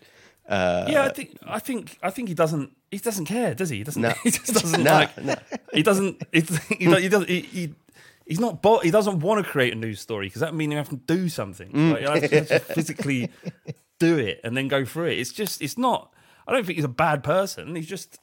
[0.49, 3.79] Uh, yeah, I think I think I think he doesn't he doesn't care, does he?
[3.79, 4.03] He doesn't.
[4.03, 4.13] No.
[4.23, 5.19] He just doesn't No, like.
[5.23, 5.35] no.
[5.73, 6.23] He doesn't.
[6.33, 6.41] He,
[6.79, 7.29] he, he doesn't.
[7.29, 7.75] He, he,
[8.27, 8.63] he's not.
[8.63, 10.97] Bo- he doesn't want to create a news story because that means you have to
[10.97, 11.71] do something.
[11.71, 11.93] Mm.
[11.93, 13.31] Like, you have to, have to physically
[14.01, 15.19] do it and then go through it.
[15.19, 15.61] It's just.
[15.63, 16.13] It's not.
[16.47, 17.77] I don't think he's a bad person.
[17.77, 18.19] He just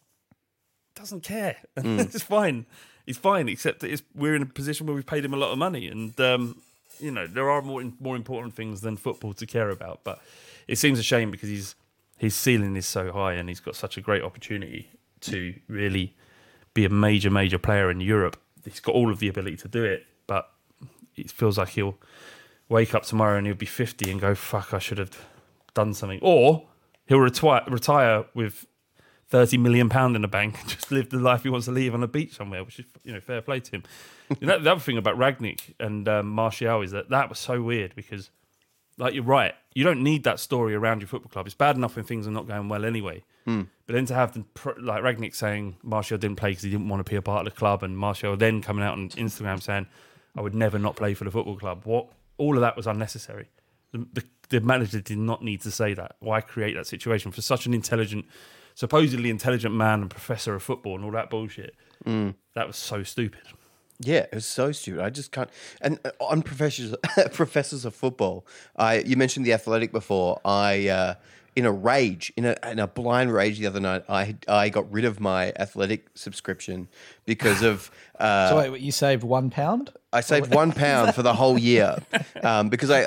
[0.96, 1.58] doesn't care.
[1.78, 2.00] Mm.
[2.00, 2.66] it's fine.
[3.06, 5.52] He's fine, except that it's, we're in a position where we've paid him a lot
[5.52, 6.60] of money, and um,
[7.00, 10.00] you know there are more more important things than football to care about.
[10.04, 10.20] But
[10.68, 11.76] it seems a shame because he's
[12.26, 14.90] his ceiling is so high, and he's got such a great opportunity
[15.22, 16.16] to really
[16.74, 18.38] be a major major player in Europe.
[18.64, 20.52] He's got all of the ability to do it, but
[21.16, 21.98] it feels like he'll
[22.68, 25.18] wake up tomorrow and he'll be 50 and go, fuck, I should have
[25.74, 26.20] done something.
[26.22, 26.68] Or
[27.06, 28.66] he'll retire, retire with
[29.30, 31.94] 30 million pound in the bank and just live the life he wants to live
[31.94, 33.84] on a beach somewhere, which is, you know, fair play to him.
[34.40, 38.32] The other thing about Rangnick and um, Martial is that that was so weird because,
[38.98, 39.54] like, you're right.
[39.74, 41.46] You don't need that story around your football club.
[41.46, 43.24] It's bad enough when things are not going well anyway.
[43.46, 43.64] Hmm.
[43.86, 44.44] But then to have the,
[44.80, 47.54] like Rangnick saying Martial didn't play because he didn't want to be a part of
[47.54, 49.88] the club, and Martial then coming out on Instagram saying,
[50.36, 51.82] I would never not play for the football club.
[51.84, 53.50] What all of that was unnecessary.
[53.92, 56.16] The, the, the manager did not need to say that.
[56.20, 58.26] Why create that situation for such an intelligent,
[58.74, 61.76] supposedly intelligent man and professor of football and all that bullshit?
[62.04, 62.32] Hmm.
[62.56, 63.42] That was so stupid.
[64.00, 65.02] Yeah, it was so stupid.
[65.02, 65.50] I just can't.
[65.82, 66.96] And uh, on professors,
[67.34, 70.42] professors of football, I you mentioned the athletic before.
[70.44, 71.14] I, uh,
[71.56, 74.92] in a rage, in a in a blind rage the other night, I I got
[74.92, 76.88] rid of my athletic subscription
[77.26, 77.92] because of.
[78.18, 79.92] Uh, So wait, you saved one pound?
[80.14, 81.98] I saved one pound for the whole year
[82.44, 83.04] um, because I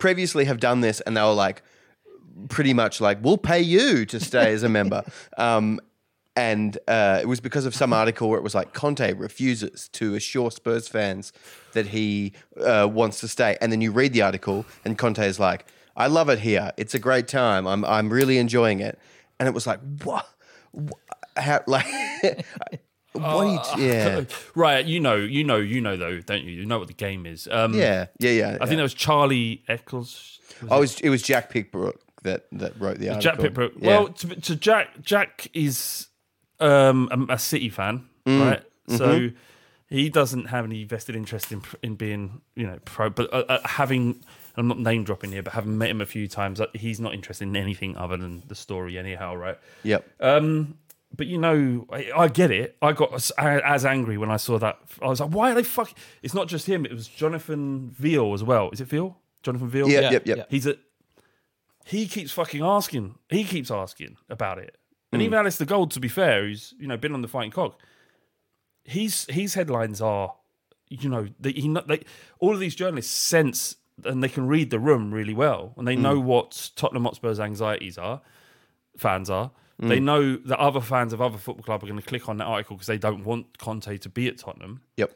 [0.00, 1.62] previously have done this, and they were like,
[2.48, 5.04] pretty much like, "We'll pay you to stay as a member."
[5.38, 5.80] Um,
[6.36, 10.14] and uh, it was because of some article where it was like Conte refuses to
[10.14, 11.32] assure Spurs fans
[11.72, 12.32] that he
[12.62, 15.64] uh, wants to stay, and then you read the article, and Conte is like,
[15.96, 16.72] "I love it here.
[16.76, 17.66] It's a great time.
[17.66, 18.98] I'm I'm really enjoying it,"
[19.40, 20.28] and it was like, "What?
[20.72, 21.00] What?
[21.36, 21.62] How?
[21.66, 21.86] Like?"
[23.12, 24.24] What are you, yeah,
[24.54, 26.50] Right, you know, you know, you know though, don't you?
[26.50, 27.48] You know what the game is.
[27.50, 28.58] Um, yeah, yeah, yeah.
[28.60, 30.38] I think that was Charlie Eccles.
[30.68, 33.22] Oh, it was, it was Jack Pitt-Brooke that, that wrote the article.
[33.22, 33.72] Jack Pitt-Brooke.
[33.78, 33.88] Yeah.
[33.88, 36.08] Well, to, to Jack, Jack is
[36.60, 38.40] um, a, a City fan, Mm.
[38.50, 38.62] right?
[38.88, 38.96] Mm-hmm.
[38.96, 39.30] So
[39.88, 43.08] he doesn't have any vested interest in in being, you know, pro.
[43.10, 44.20] But uh, uh, having,
[44.56, 47.14] I'm not name dropping here, but having met him a few times, uh, he's not
[47.14, 49.58] interested in anything other than the story, anyhow, right?
[49.84, 50.04] yep.
[50.20, 50.76] Um,
[51.14, 52.76] but you know, I, I get it.
[52.82, 54.78] I got as, as angry when I saw that.
[55.00, 55.92] I was like, why are they fuck?
[56.22, 56.84] It's not just him.
[56.84, 58.70] It was Jonathan Veal as well.
[58.72, 59.16] Is it Veal?
[59.42, 59.88] Jonathan Veal.
[59.88, 60.36] Yep, Yeah, yep, yep.
[60.38, 60.44] yeah.
[60.50, 60.76] He's a.
[61.84, 63.14] He keeps fucking asking.
[63.30, 64.76] He keeps asking about it.
[65.12, 65.26] And hmm.
[65.26, 67.80] even Alasdair Gold, to be fair, who's you know been on the fighting cock.
[68.84, 70.34] He's his headlines are,
[70.88, 72.04] you know, they, he they,
[72.38, 75.96] all of these journalists sense and they can read the room really well, and they
[75.96, 76.02] hmm.
[76.02, 78.20] know what Tottenham Hotspur's anxieties are,
[78.96, 79.50] fans are.
[79.80, 79.88] Hmm.
[79.88, 82.44] They know that other fans of other football club are going to click on that
[82.44, 85.12] article because they don't want Conte to be at Tottenham Yep.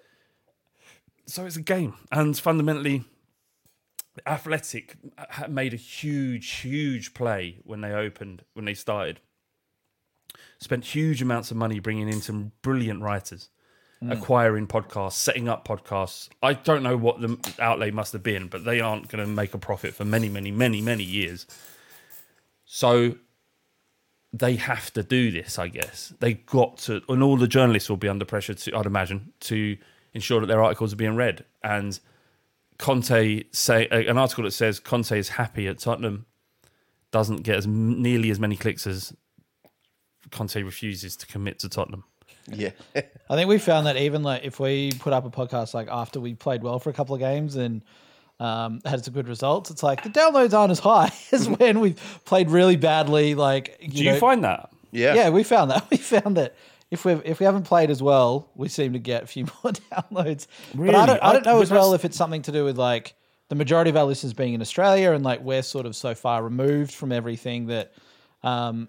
[1.26, 3.05] so it's a game, and fundamentally,
[4.26, 4.97] Athletic
[5.49, 9.20] made a huge, huge play when they opened, when they started.
[10.58, 13.48] Spent huge amounts of money bringing in some brilliant writers,
[14.00, 14.12] hmm.
[14.12, 16.28] acquiring podcasts, setting up podcasts.
[16.42, 19.54] I don't know what the outlay must have been, but they aren't going to make
[19.54, 21.46] a profit for many, many, many, many years.
[22.64, 23.16] So
[24.32, 26.14] they have to do this, I guess.
[26.20, 29.76] They got to, and all the journalists will be under pressure to, I'd imagine, to
[30.14, 31.44] ensure that their articles are being read.
[31.62, 31.98] And
[32.78, 36.26] Conte say an article that says Conte is happy at Tottenham
[37.10, 39.12] doesn't get as nearly as many clicks as
[40.30, 42.04] Conte refuses to commit to Tottenham.
[42.50, 42.70] Yeah.
[42.96, 46.18] I think we found that even like if we put up a podcast like after
[46.20, 47.82] we played well for a couple of games and
[48.40, 52.00] um, had some good results, it's like the downloads aren't as high as when we've
[52.24, 53.34] played really badly.
[53.34, 54.70] Like, you Do know, you find that?
[54.90, 55.14] yeah.
[55.14, 55.86] Yeah, we found that.
[55.90, 56.56] We found that
[56.90, 59.72] if we if we haven't played as well, we seem to get a few more
[59.72, 60.46] downloads.
[60.72, 60.94] But Really?
[60.94, 62.78] I don't I I- don't know but as well if it's something to do with
[62.78, 63.14] like
[63.48, 66.42] the majority of our listeners being in Australia, and like we're sort of so far
[66.42, 67.92] removed from everything that,
[68.44, 68.88] um,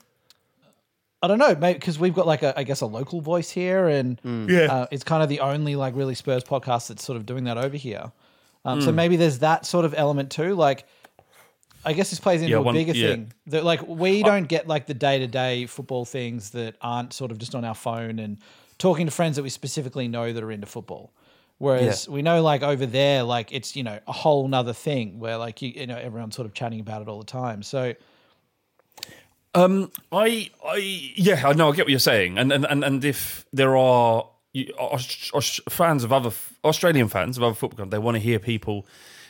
[1.24, 3.88] I don't know, maybe because we've got like a, I guess a local voice here,
[3.88, 4.20] and
[4.50, 4.62] Yeah.
[4.74, 7.58] uh, it's kind of the only like really Spurs podcast that's sort of doing that
[7.58, 8.12] over here.
[8.66, 8.86] Um, Hmm.
[8.86, 10.56] So maybe there's that sort of element too.
[10.56, 10.86] Like,
[11.86, 13.08] I guess this plays into Yeah, a one- bigger yeah.
[13.08, 17.14] thing that like we don't get like the day to day football things that aren't
[17.14, 18.38] sort of just on our phone and
[18.78, 21.12] talking to friends that we specifically know that are into football.
[21.60, 25.38] Whereas we know like over there, like it's you know a whole nother thing where
[25.38, 27.62] like you, you know everyone's sort of chatting about it all the time.
[27.62, 27.94] So
[29.54, 30.78] Um, I, I,
[31.16, 31.72] yeah, I know.
[31.72, 35.60] I get what you're saying, and and and, and if there are you, Aus- Aus-
[35.70, 36.32] fans of other
[36.64, 38.86] Australian fans of other football clubs, they want to hear people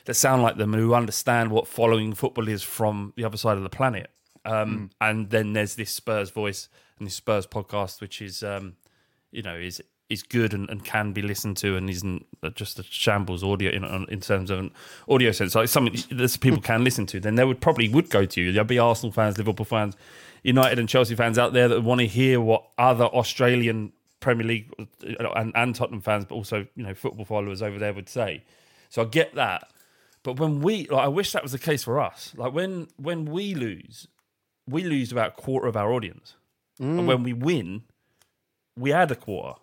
[0.06, 3.58] that sound like them and who understand what following football is from the other side
[3.58, 4.10] of the planet.
[4.46, 6.68] Um, And then there's this Spurs voice
[6.98, 8.76] and this Spurs podcast, which is, um,
[9.32, 12.84] you know, is is good and, and can be listened to and isn't just a
[12.84, 14.72] shambles audio in, in terms of an
[15.08, 15.56] audio sense.
[15.56, 18.52] Like something that people can listen to, then they would probably would go to you.
[18.52, 19.96] There'll be Arsenal fans, Liverpool fans,
[20.44, 24.72] United and Chelsea fans out there that want to hear what other Australian Premier League
[24.80, 28.44] uh, and, and Tottenham fans, but also you know football followers over there would say.
[28.90, 29.70] So I get that,
[30.24, 32.34] but when we, like, I wish that was the case for us.
[32.36, 34.08] Like when when we lose,
[34.68, 36.36] we lose about a quarter of our audience,
[36.80, 37.84] and when we win,
[38.78, 39.60] we add a quarter.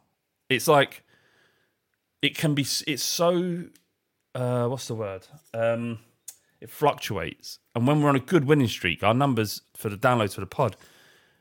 [0.49, 1.03] It's like
[2.23, 2.63] it can be.
[2.87, 3.65] It's so.
[4.35, 5.27] Uh, what's the word?
[5.53, 5.99] Um,
[6.61, 10.35] it fluctuates, and when we're on a good winning streak, our numbers for the downloads
[10.35, 10.77] for the pod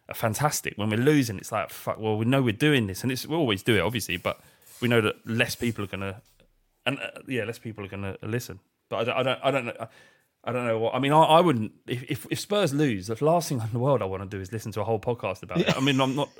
[0.10, 0.78] are fantastic.
[0.78, 2.00] When we're losing, it's like fuck.
[2.00, 4.40] Well, we know we're doing this, and it's we always do it, obviously, but
[4.82, 6.22] we know that less people are gonna,
[6.86, 8.60] and uh, yeah, less people are gonna listen.
[8.90, 9.88] But I don't, I don't, I don't know.
[10.44, 10.96] I don't know what.
[10.96, 11.74] I mean, I, I wouldn't.
[11.88, 14.42] If, if if Spurs lose, the last thing in the world I want to do
[14.42, 15.76] is listen to a whole podcast about it.
[15.76, 16.30] I mean, I'm not.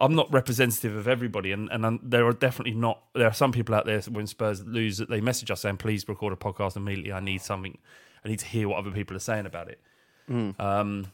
[0.00, 3.02] I'm not representative of everybody, and and um, there are definitely not.
[3.14, 6.08] There are some people out there when Spurs lose that they message us saying, "Please
[6.08, 7.12] record a podcast immediately.
[7.12, 7.78] I need something.
[8.24, 9.80] I need to hear what other people are saying about it."
[10.60, 11.06] Um,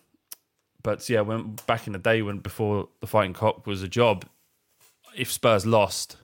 [0.83, 4.25] but yeah, when back in the day when before the fighting cock was a job,
[5.17, 6.17] if Spurs lost,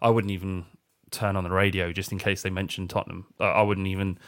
[0.00, 0.66] I wouldn't even
[1.10, 3.26] turn on the radio just in case they mentioned Tottenham.
[3.40, 4.18] Uh, I wouldn't even.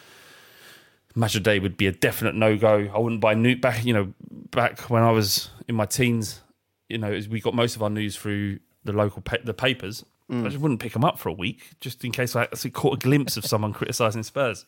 [1.19, 2.91] Match of day would be a definite no go.
[2.95, 3.85] I wouldn't buy new back.
[3.85, 4.15] You know,
[4.51, 6.41] back when I was in my teens,
[6.89, 10.05] you know, we got most of our news through the local pa- the papers.
[10.31, 12.93] I just wouldn't pick them up for a week just in case I actually caught
[12.95, 14.67] a glimpse of someone criticising Spurs.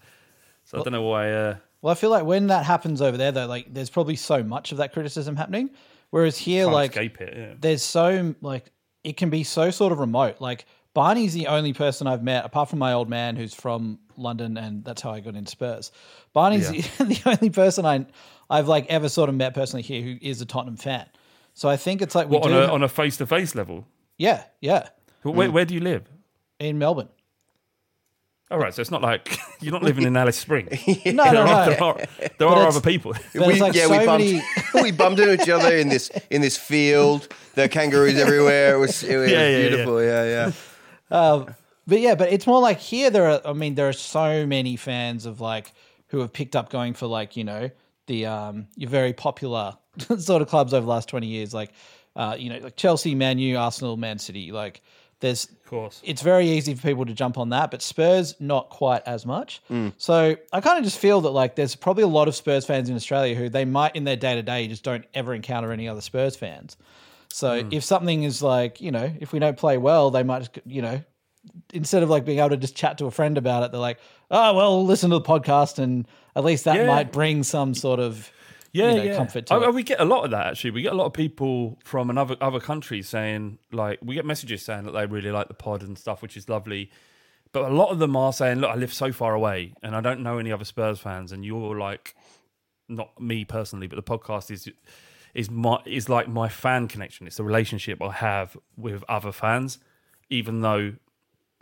[0.64, 1.30] So I don't know why.
[1.30, 4.42] Uh, Well, I feel like when that happens over there, though, like there's probably so
[4.42, 5.68] much of that criticism happening.
[6.10, 7.12] Whereas here, like it.
[7.36, 7.54] Yeah.
[7.60, 8.72] there's so like
[9.04, 10.40] it can be so sort of remote.
[10.40, 10.64] Like
[10.94, 14.84] Barney's the only person I've met, apart from my old man who's from London, and
[14.84, 15.92] that's how I got into Spurs.
[16.32, 18.06] Barney's the, the only person I
[18.48, 21.06] I've like ever sort of met personally here who is a Tottenham fan.
[21.54, 22.58] So I think it's like we What on do.
[22.58, 23.86] a on a face to face level?
[24.18, 24.88] yeah, yeah,
[25.22, 25.52] Where, mm.
[25.52, 26.04] where do you live?
[26.58, 27.08] in Melbourne.
[28.50, 30.66] All right, so it's not like you're not living in Alice Spring.
[31.06, 31.70] No, there no, are, no.
[31.70, 31.98] there are,
[32.38, 33.14] there are other people.
[33.32, 34.42] We, like yeah, so we bumped, many.
[34.82, 37.28] we bumped into each other in this in this field.
[37.54, 38.74] There are kangaroos everywhere.
[38.74, 39.68] It was, it was Yeah, yeah, yeah.
[39.68, 40.02] beautiful.
[40.02, 40.52] Yeah, yeah.
[41.86, 44.76] But yeah, but it's more like here there are I mean there are so many
[44.76, 45.72] fans of like
[46.08, 47.70] who have picked up going for like, you know,
[48.06, 49.76] the um your very popular
[50.18, 51.72] sort of clubs over the last 20 years like
[52.16, 54.52] uh you know, like Chelsea, Man U, Arsenal, Man City.
[54.52, 54.82] Like
[55.20, 56.00] there's Of course.
[56.04, 59.60] it's very easy for people to jump on that, but Spurs not quite as much.
[59.98, 62.88] So I kind of just feel that like there's probably a lot of Spurs fans
[62.88, 65.88] in Australia who they might in their day to day just don't ever encounter any
[65.88, 66.76] other Spurs fans.
[67.32, 67.68] So hmm.
[67.72, 71.02] if something is like you know if we don't play well, they might you know
[71.72, 73.98] instead of like being able to just chat to a friend about it, they're like,
[74.30, 76.06] oh well, listen to the podcast and
[76.36, 76.86] at least that Yeah.
[76.86, 78.30] might bring some sort of
[78.72, 79.16] yeah, you know, yeah.
[79.16, 79.74] comfort to I- it.
[79.74, 80.70] we get a lot of that actually.
[80.72, 84.62] We get a lot of people from another other countries saying like we get messages
[84.62, 86.90] saying that they really like the pod and stuff, which is lovely.
[87.52, 90.00] But a lot of them are saying, "Look, I live so far away, and I
[90.00, 92.14] don't know any other Spurs fans, and you're like,
[92.88, 94.68] not me personally, but the podcast is
[95.34, 97.26] is my is like my fan connection.
[97.26, 99.78] It's the relationship I have with other fans,
[100.28, 100.94] even though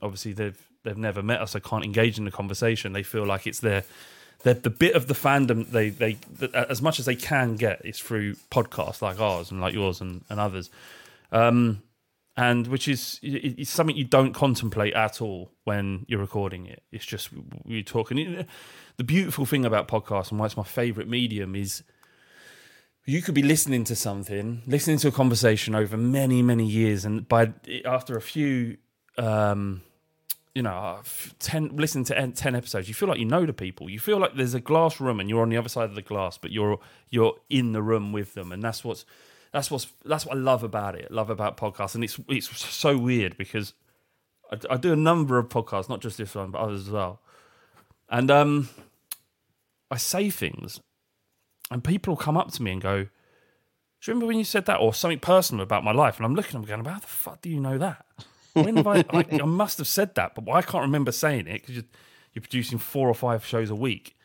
[0.03, 1.55] obviously they've they've never met us.
[1.55, 2.93] I can't engage in the conversation.
[2.93, 3.85] They feel like it's their
[4.43, 6.19] the the bit of the fandom they they
[6.55, 10.25] as much as they can get is through podcasts like ours and like yours and,
[10.29, 10.71] and others.
[11.33, 11.83] Um,
[12.37, 16.85] and which is it's something you don't contemplate at all when you're recording it.
[16.93, 17.31] It's just
[17.67, 18.47] you're talking.
[18.97, 21.83] The beautiful thing about podcasts and why it's my favorite medium is
[23.09, 27.27] you could be listening to something, listening to a conversation over many, many years, and
[27.27, 27.55] by
[27.87, 28.77] after a few,
[29.17, 29.81] um,
[30.55, 31.03] you know, uh,
[31.39, 33.89] ten listening to ten episodes, you feel like you know the people.
[33.89, 36.03] You feel like there's a glass room and you're on the other side of the
[36.03, 39.07] glass, but you're you're in the room with them, and that's what's
[39.55, 41.11] that's what's that's what I love about it.
[41.11, 43.73] Love about podcasts, and it's it's so weird because
[44.53, 47.23] I, I do a number of podcasts, not just this one, but others as well.
[48.11, 48.69] And um,
[49.91, 50.83] I say things,
[51.71, 53.09] and people will come up to me and go, "Do
[54.03, 56.57] you remember when you said that?" Or something personal about my life, and I'm looking,
[56.57, 58.05] I'm going, "How the fuck do you know that?"
[58.55, 58.99] When have I?
[59.11, 61.85] I, I must have said that, but I can't remember saying it because you're,
[62.35, 64.17] you're producing four or five shows a week.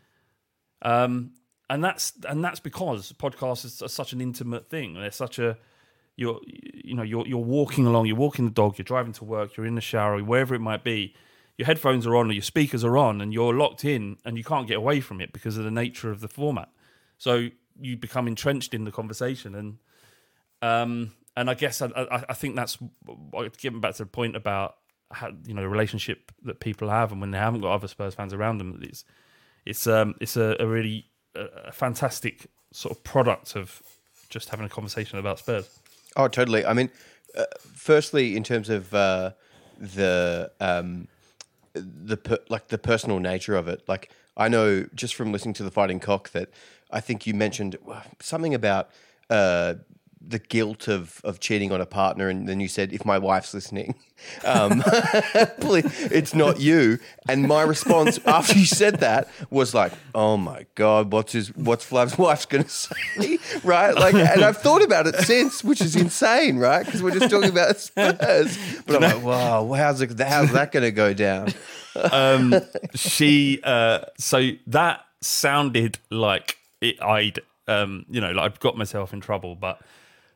[0.82, 1.32] Um,
[1.70, 4.96] and that's and that's because podcasts is such an intimate thing.
[4.96, 5.58] They're such a
[6.16, 9.58] you're you know you're you're walking along, you're walking the dog, you're driving to work,
[9.58, 11.16] you're in the shower, wherever it might be.
[11.56, 14.44] Your headphones are on or your speakers are on, and you're locked in, and you
[14.44, 16.70] can't get away from it because of the nature of the format.
[17.18, 17.50] So
[17.80, 19.78] you become entrenched in the conversation, and
[20.62, 22.78] um, and I guess I, I, I think that's
[23.60, 24.76] getting back to the point about
[25.12, 28.16] how, you know the relationship that people have, and when they haven't got other Spurs
[28.16, 29.06] fans around them, it's
[29.66, 33.82] it's um it's a, a really a, fantastic sort of product of
[34.30, 35.70] just having a conversation about Spurs.
[36.16, 36.66] Oh, totally.
[36.66, 36.90] I mean,
[37.38, 39.32] uh, firstly, in terms of uh,
[39.80, 41.08] the um,
[41.74, 45.64] the per, like the personal nature of it, like I know just from listening to
[45.64, 46.50] the Fighting Cock that
[46.94, 48.90] I think you mentioned uh, something about
[49.30, 49.76] uh,
[50.26, 53.54] the guilt of of cheating on a partner, and then you said, "If my wife's
[53.54, 53.96] listening,
[54.46, 54.82] um,
[55.60, 60.66] please, it's not you." And my response after you said that was like, "Oh my
[60.76, 63.94] god, what's his what's Flav's wife's going to say?" right?
[63.94, 66.86] Like, and I've thought about it since, which is insane, right?
[66.86, 70.84] Because we're just talking about Spurs, but I'm like, "Wow, how's it, how's that going
[70.84, 71.54] to go down?"
[71.96, 72.56] Um,
[72.96, 79.14] she uh, so that sounded like it, I'd um, you know like I've got myself
[79.14, 79.82] in trouble, but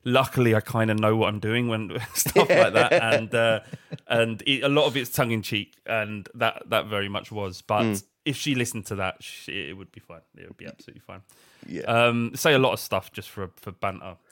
[0.04, 3.60] luckily I kind of know what I'm doing when stuff like that, and uh,
[4.08, 7.62] and it, a lot of it's tongue in cheek, and that that very much was.
[7.62, 10.22] But if she listened to that, she, it would be fine.
[10.38, 11.22] It would be absolutely fine.
[11.66, 11.84] Yeah.
[11.84, 14.16] Um, say a lot of stuff just for for banter.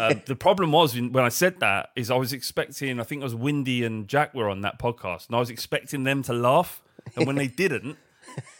[0.00, 3.20] Um, the problem was when when I said that is I was expecting I think
[3.20, 6.32] it was Windy and Jack were on that podcast and I was expecting them to
[6.32, 6.82] laugh
[7.14, 7.96] and when they didn't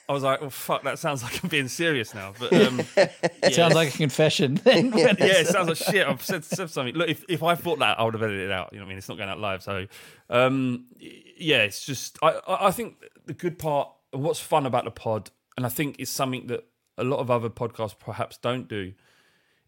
[0.08, 3.54] I was like, "Oh fuck, that sounds like I'm being serious now." But um, It
[3.54, 4.54] sounds like a confession.
[4.54, 6.06] Then yeah, it sounds like shit.
[6.06, 6.94] I've said, said something.
[6.94, 8.70] Look, if, if I thought that, I would have edited it out.
[8.72, 8.98] You know what I mean?
[8.98, 9.62] It's not going out live.
[9.62, 9.86] So,
[10.30, 12.96] um, yeah, it's just, I, I I think
[13.26, 16.64] the good part, what's fun about the pod, and I think it's something that
[16.96, 18.94] a lot of other podcasts perhaps don't do,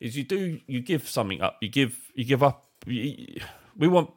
[0.01, 1.59] is you do, you give something up.
[1.61, 2.67] You give, you give up.
[2.87, 3.43] You,
[3.77, 4.11] we want,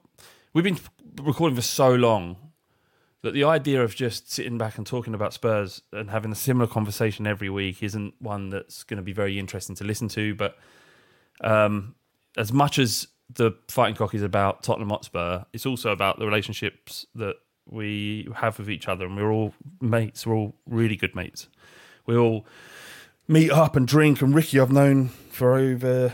[0.53, 0.79] we've been
[1.21, 2.37] recording for so long
[3.23, 6.67] that the idea of just sitting back and talking about Spurs and having a similar
[6.67, 10.35] conversation every week isn't one that's going to be very interesting to listen to.
[10.35, 10.57] But
[11.41, 11.95] um,
[12.37, 17.07] as much as the fighting cock is about Tottenham Hotspur, it's also about the relationships
[17.15, 20.27] that we have with each other, and we're all mates.
[20.27, 21.47] We're all really good mates.
[22.05, 22.45] We all
[23.29, 24.21] meet up and drink.
[24.21, 26.11] And Ricky, I've known for over,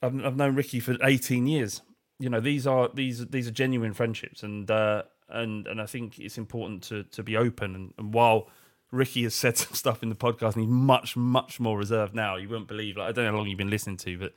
[0.00, 1.82] I've, I've known Ricky for eighteen years.
[2.20, 6.18] You know, these are these these are genuine friendships, and uh, and and I think
[6.18, 7.74] it's important to to be open.
[7.74, 8.48] And, and while
[8.90, 12.36] Ricky has said some stuff in the podcast, and he's much much more reserved now.
[12.36, 12.96] You won't believe.
[12.96, 14.34] Like I don't know how long you've been listening to, but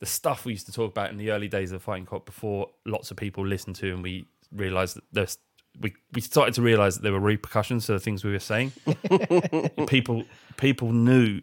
[0.00, 2.70] the stuff we used to talk about in the early days of Fighting Cock before
[2.84, 5.38] lots of people listened to, and we realised that there's
[5.80, 8.72] we we started to realise that there were repercussions to the things we were saying.
[9.86, 10.24] people
[10.56, 11.40] people knew.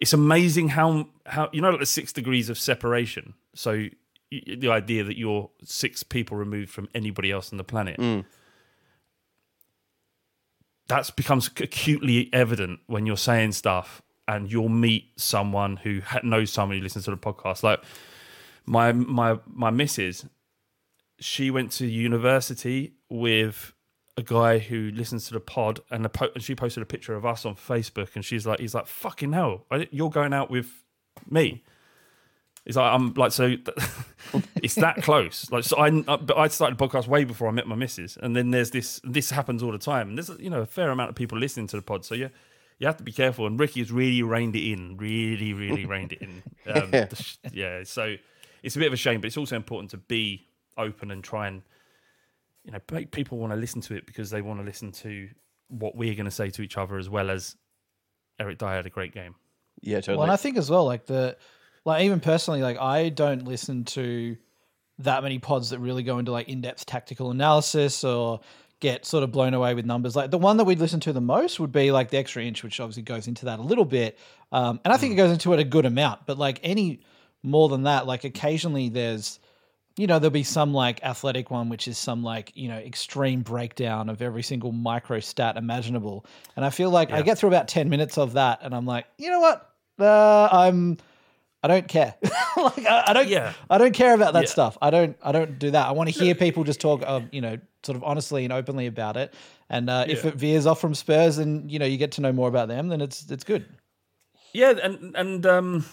[0.00, 3.34] It's amazing how how you know like the six degrees of separation.
[3.54, 3.86] So
[4.30, 7.98] the idea that you're six people removed from anybody else on the planet.
[7.98, 8.24] Mm.
[10.88, 16.78] That's becomes acutely evident when you're saying stuff and you'll meet someone who knows someone
[16.78, 17.62] who listens to the podcast.
[17.62, 17.82] Like
[18.64, 20.26] my my my missus,
[21.18, 23.72] she went to university with
[24.16, 27.14] a guy who listens to the pod, and, the po- and she posted a picture
[27.14, 30.84] of us on Facebook, and she's like, he's like, fucking hell, you're going out with
[31.28, 31.62] me.
[32.66, 33.54] He's like, I'm like, so
[34.62, 35.50] it's that close.
[35.52, 38.34] Like, so I, but I started the podcast way before I met my missus, and
[38.34, 39.00] then there's this.
[39.04, 41.68] This happens all the time, and there's you know a fair amount of people listening
[41.68, 42.04] to the pod.
[42.04, 42.28] So yeah,
[42.80, 43.46] you have to be careful.
[43.46, 46.42] And Ricky has really reined it in, really, really reined it in.
[46.66, 48.16] Um, the sh- yeah, so
[48.64, 51.46] it's a bit of a shame, but it's also important to be open and try
[51.46, 51.62] and
[52.64, 55.28] you know make people want to listen to it because they want to listen to
[55.68, 57.54] what we're going to say to each other as well as
[58.40, 59.36] Eric Dier had a great game.
[59.82, 60.16] Yeah, totally.
[60.16, 61.36] Well, and I think as well, like the,
[61.86, 64.36] like even personally, like I don't listen to
[64.98, 68.40] that many pods that really go into like in-depth tactical analysis or
[68.80, 70.16] get sort of blown away with numbers.
[70.16, 72.62] Like the one that we'd listen to the most would be like the extra inch,
[72.62, 74.18] which obviously goes into that a little bit,
[74.52, 76.26] um, and I think it goes into it a good amount.
[76.26, 77.00] But like any
[77.42, 79.38] more than that, like occasionally there's
[79.96, 83.40] you know, there'll be some like athletic one, which is some like, you know, extreme
[83.40, 86.26] breakdown of every single micro stat imaginable.
[86.54, 89.06] And I feel like I get through about 10 minutes of that and I'm like,
[89.16, 89.70] you know what?
[89.98, 90.98] Uh, I'm,
[91.62, 92.14] I don't care.
[92.56, 93.28] like I, I don't.
[93.28, 93.52] Yeah.
[93.68, 94.50] I don't care about that Yeah.
[94.50, 94.78] stuff.
[94.80, 95.16] I don't.
[95.22, 95.88] I don't do that.
[95.88, 98.86] I want to hear people just talk, uh, you know, sort of honestly and openly
[98.86, 99.34] about it.
[99.68, 102.32] And uh, if it veers off from Spurs, and you know, you get to know
[102.32, 103.64] more about them, then it's it's good.
[104.52, 105.84] Yeah, and and um,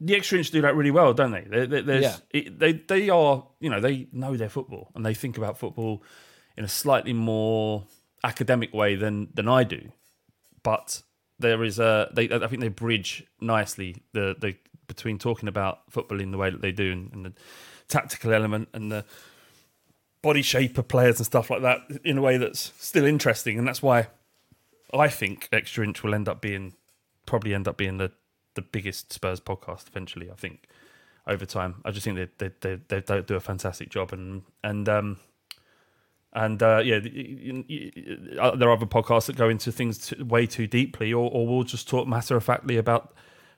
[0.00, 1.66] the extra inch do that really well, don't they?
[1.66, 2.16] They, they, Yeah.
[2.30, 6.02] it, they they are you know they know their football and they think about football
[6.56, 7.84] in a slightly more
[8.24, 9.90] academic way than than I do,
[10.62, 11.02] but
[11.38, 14.54] there is a they I think they bridge nicely the the
[14.94, 17.32] between talking about football in the way that they do and, and the
[17.88, 19.04] tactical element and the
[20.22, 23.66] body shape of players and stuff like that in a way that's still interesting and
[23.66, 24.06] that's why
[24.92, 26.74] I think extra inch will end up being
[27.26, 28.12] probably end up being the
[28.54, 30.30] the biggest Spurs podcast eventually.
[30.30, 30.68] I think
[31.26, 31.76] over time.
[31.84, 35.18] I just think they they they, they, do a fantastic job and and um
[36.34, 40.66] and uh, yeah, uh, there are other podcasts that go into things t- way too
[40.66, 43.12] deeply, or, or we'll just talk matter of factly about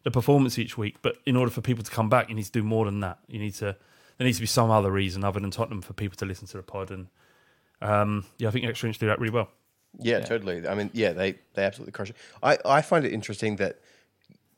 [0.05, 0.97] the performance each week.
[1.03, 3.19] But in order for people to come back, you need to do more than that.
[3.27, 3.77] You need to
[4.17, 6.57] there needs to be some other reason other than Tottenham for people to listen to
[6.57, 6.91] the pod.
[6.91, 7.09] And
[7.83, 9.49] um, yeah, I think Extra Inch do that really well.
[9.99, 10.67] Yeah, totally.
[10.67, 12.17] I mean, yeah, they they absolutely crush it.
[12.43, 13.81] I I find it interesting that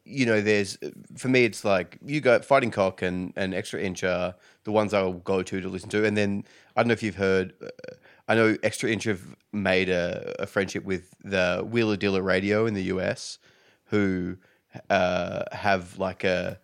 [0.07, 0.79] you know, there's
[1.17, 4.35] for me, it's like you go fighting cock and and extra inch are
[4.65, 6.45] the ones I will go to to listen to, and then
[6.77, 7.55] I don't know if you've heard.
[7.61, 7.69] Uh,
[8.29, 12.75] I know extra inch have made a, a friendship with the Wheeler Dealer Radio in
[12.75, 13.39] the US,
[13.87, 14.37] who
[14.91, 16.59] uh, have like a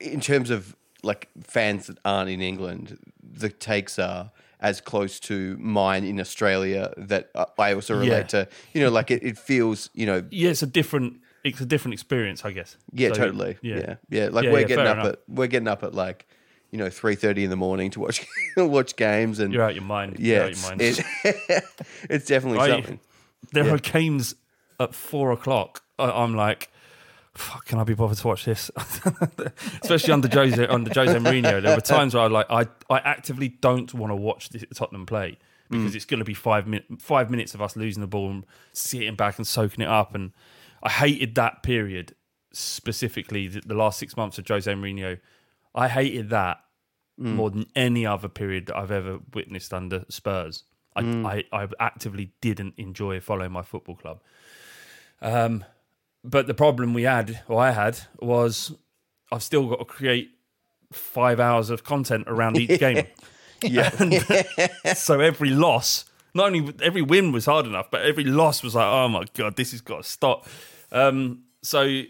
[0.00, 5.56] in terms of like fans that aren't in England, the takes are as close to
[5.58, 8.44] mine in Australia that I also relate Yeah.
[8.44, 8.48] to.
[8.72, 11.94] You know, like it, it feels, you know, Yeah, it's a different it's a different
[11.94, 12.76] experience, I guess.
[12.92, 13.56] yeah, So, totally.
[13.62, 14.28] Yeah, yeah.
[14.30, 15.06] Like Yeah, we're yeah, getting up enough.
[15.14, 16.26] at we're getting up at like
[16.70, 18.24] you know three thirty in the morning to watch
[18.56, 20.18] watch games and You're out your mind.
[20.20, 20.80] Yeah, it's, your mind.
[20.82, 21.64] it-
[22.10, 23.00] it's definitely I- something.
[23.52, 23.72] there Yeah.
[23.74, 24.36] are games
[24.78, 25.82] at four o'clock.
[25.98, 26.70] I, I'm like,
[27.34, 28.70] fuck, can I be bothered to watch this?
[29.82, 33.48] Especially under Jose under Jose Mourinho, there were times where I like I I actively
[33.48, 35.38] don't want to watch the Tottenham play
[35.70, 35.96] because mm.
[35.96, 39.14] it's going to be five min- five minutes of us losing the ball and sitting
[39.14, 40.32] back and soaking it up, and
[40.82, 42.14] I hated that period
[42.52, 45.18] specifically the, the last six months of Jose Mourinho.
[45.74, 46.58] I hated that
[47.18, 47.34] mm.
[47.34, 50.64] more than any other period that I've ever witnessed under Spurs.
[50.94, 51.26] I, mm.
[51.26, 54.20] I, I actively didn't enjoy following my football club.
[55.22, 55.64] Um,
[56.24, 58.74] but the problem we had, or I had, was
[59.30, 60.30] I've still got to create
[60.92, 63.06] five hours of content around each game.
[63.64, 63.90] Yeah,
[64.94, 66.04] so every loss,
[66.34, 69.54] not only every win was hard enough, but every loss was like, oh my god,
[69.54, 70.48] this has got to stop.
[70.90, 72.02] Um, so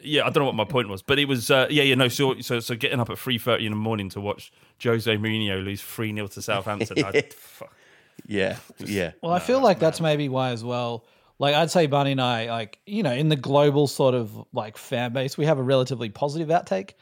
[0.00, 2.08] yeah, I don't know what my point was, but it was uh, yeah, yeah, no.
[2.08, 4.52] So so so getting up at three thirty in the morning to watch
[4.82, 7.04] Jose Mourinho lose three 0 to Southampton.
[7.04, 7.74] I, fuck.
[8.26, 9.12] yeah, yeah.
[9.22, 11.04] Well, I feel like that's maybe why as well.
[11.38, 14.76] Like I'd say, Barney and I, like you know, in the global sort of like
[14.76, 16.92] fan base, we have a relatively positive outtake.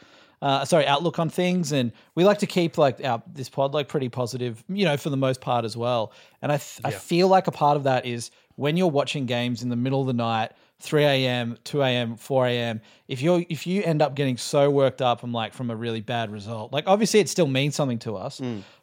[0.43, 3.89] Uh, sorry, outlook on things, and we like to keep like our this pod like
[3.89, 6.13] pretty positive, you know, for the most part as well.
[6.43, 9.63] And I th- I feel like a part of that is when you're watching games
[9.63, 12.83] in the middle of the night, three a.m., two a.m., four a.m.
[13.09, 16.03] If you're if you end up getting so worked up from like from a really
[16.03, 18.39] bad result, like obviously it still means something to us,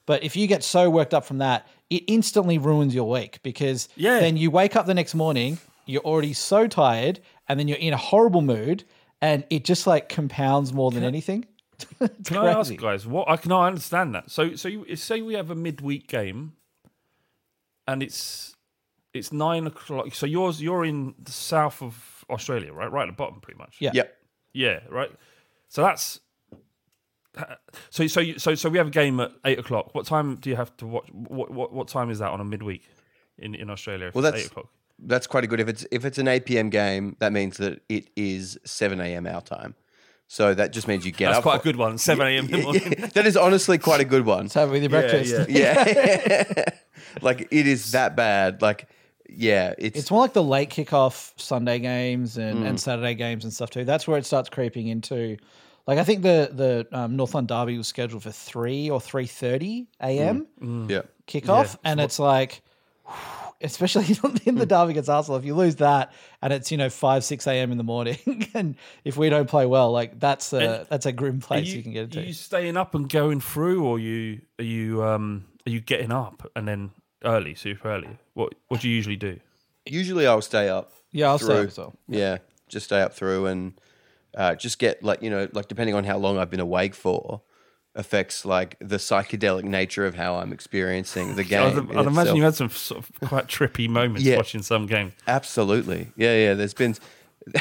[0.07, 3.87] but if you get so worked up from that, it instantly ruins your week because
[3.95, 4.19] Yeah.
[4.19, 7.93] then you wake up the next morning, you're already so tired, and then you're in
[7.93, 8.83] a horrible mood,
[9.21, 11.45] and it just like compounds more than anything.
[11.99, 12.77] It's Can I ask, crazy.
[12.77, 14.29] guys, what I can I understand that?
[14.31, 16.53] So, so you, say we have a midweek game,
[17.87, 18.55] and it's
[19.13, 20.13] it's nine o'clock.
[20.15, 22.91] So yours, you're in the south of Australia, right?
[22.91, 23.77] Right at the bottom, pretty much.
[23.79, 23.91] Yeah.
[23.93, 24.17] Yep.
[24.53, 25.11] yeah, right.
[25.67, 26.19] So that's
[27.89, 29.93] so so so so we have a game at eight o'clock.
[29.95, 31.07] What time do you have to watch?
[31.11, 32.87] What what, what time is that on a midweek
[33.37, 34.11] in in Australia?
[34.13, 34.67] Well, that's eight o'clock.
[34.99, 35.59] that's quite a good.
[35.59, 39.25] If it's if it's an eight PM game, that means that it is seven AM
[39.27, 39.75] our time.
[40.27, 41.43] So that just means you get That's up.
[41.43, 41.97] quite a good one.
[41.97, 42.45] Seven a.m.
[42.45, 43.09] in the morning.
[43.13, 44.43] that is honestly quite a good one.
[44.45, 45.49] Let's have it with your breakfast.
[45.49, 45.83] yeah.
[45.87, 46.63] Yeah.
[47.21, 48.61] like it is that bad.
[48.61, 48.87] Like
[49.29, 52.67] yeah, it's, It's more like the late kickoff Sunday games and, Mm.
[52.69, 53.83] and Saturday games and stuff too.
[53.83, 55.37] That's where it starts creeping into.
[55.85, 59.27] Like I think the the um, North London Derby was scheduled for three or three
[59.27, 60.47] thirty a.m.
[60.89, 61.01] yeah.
[61.27, 62.61] kickoff, and it's like,
[63.61, 64.05] especially
[64.45, 64.59] in Mm.
[64.59, 67.71] the derby against Arsenal, if you lose that and it's you know five six a.m.
[67.71, 71.11] in the morning, and if we don't play well, like that's a And that's a
[71.11, 72.19] grim place you, you, can get into.
[72.19, 76.11] Are you staying up and going through, or you are you um are you getting
[76.11, 76.91] up and then
[77.25, 78.17] early, super early?
[78.35, 79.39] What what do you usually do?
[79.85, 80.91] Usually I'll stay up.
[81.11, 81.55] yeah, I'll stay through.
[81.63, 81.93] up as well.
[82.07, 82.37] Yeah,
[82.69, 83.73] just stay up through and
[84.37, 87.41] uh, just get like you know like depending on how long I've been awake for
[87.95, 91.89] affects like the psychedelic nature of how I'm experiencing the game.
[91.91, 92.37] I'd, I'd imagine itself.
[92.37, 94.37] you had some sort of quite trippy moments Yeah.
[94.37, 95.13] watching some game.
[95.27, 96.11] Absolutely.
[96.15, 96.53] Yeah, yeah.
[96.55, 96.95] There's been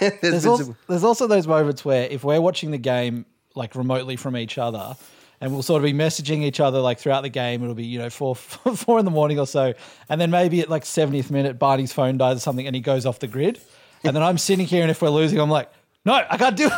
[0.00, 3.26] There's There's been also, some- there's also those moments where if we're watching the game
[3.56, 4.96] like remotely from each other,
[5.40, 7.62] and we'll sort of be messaging each other like throughout the game.
[7.62, 9.72] It'll be you know four four in the morning or so,
[10.08, 13.06] and then maybe at like 70th minute, Barney's phone dies or something, and he goes
[13.06, 13.58] off the grid,
[14.04, 15.68] and then I'm sitting here, and if we're losing, I'm like.
[16.04, 16.70] No, I can't do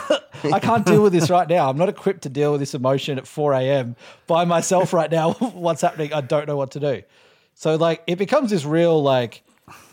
[0.53, 1.71] I can't deal with this right now.
[1.71, 3.95] I'm not equipped to deal with this emotion at 4 a.m.
[4.27, 5.33] by myself right now.
[5.39, 6.13] What's happening?
[6.13, 7.03] I don't know what to do.
[7.55, 9.43] So like it becomes this real like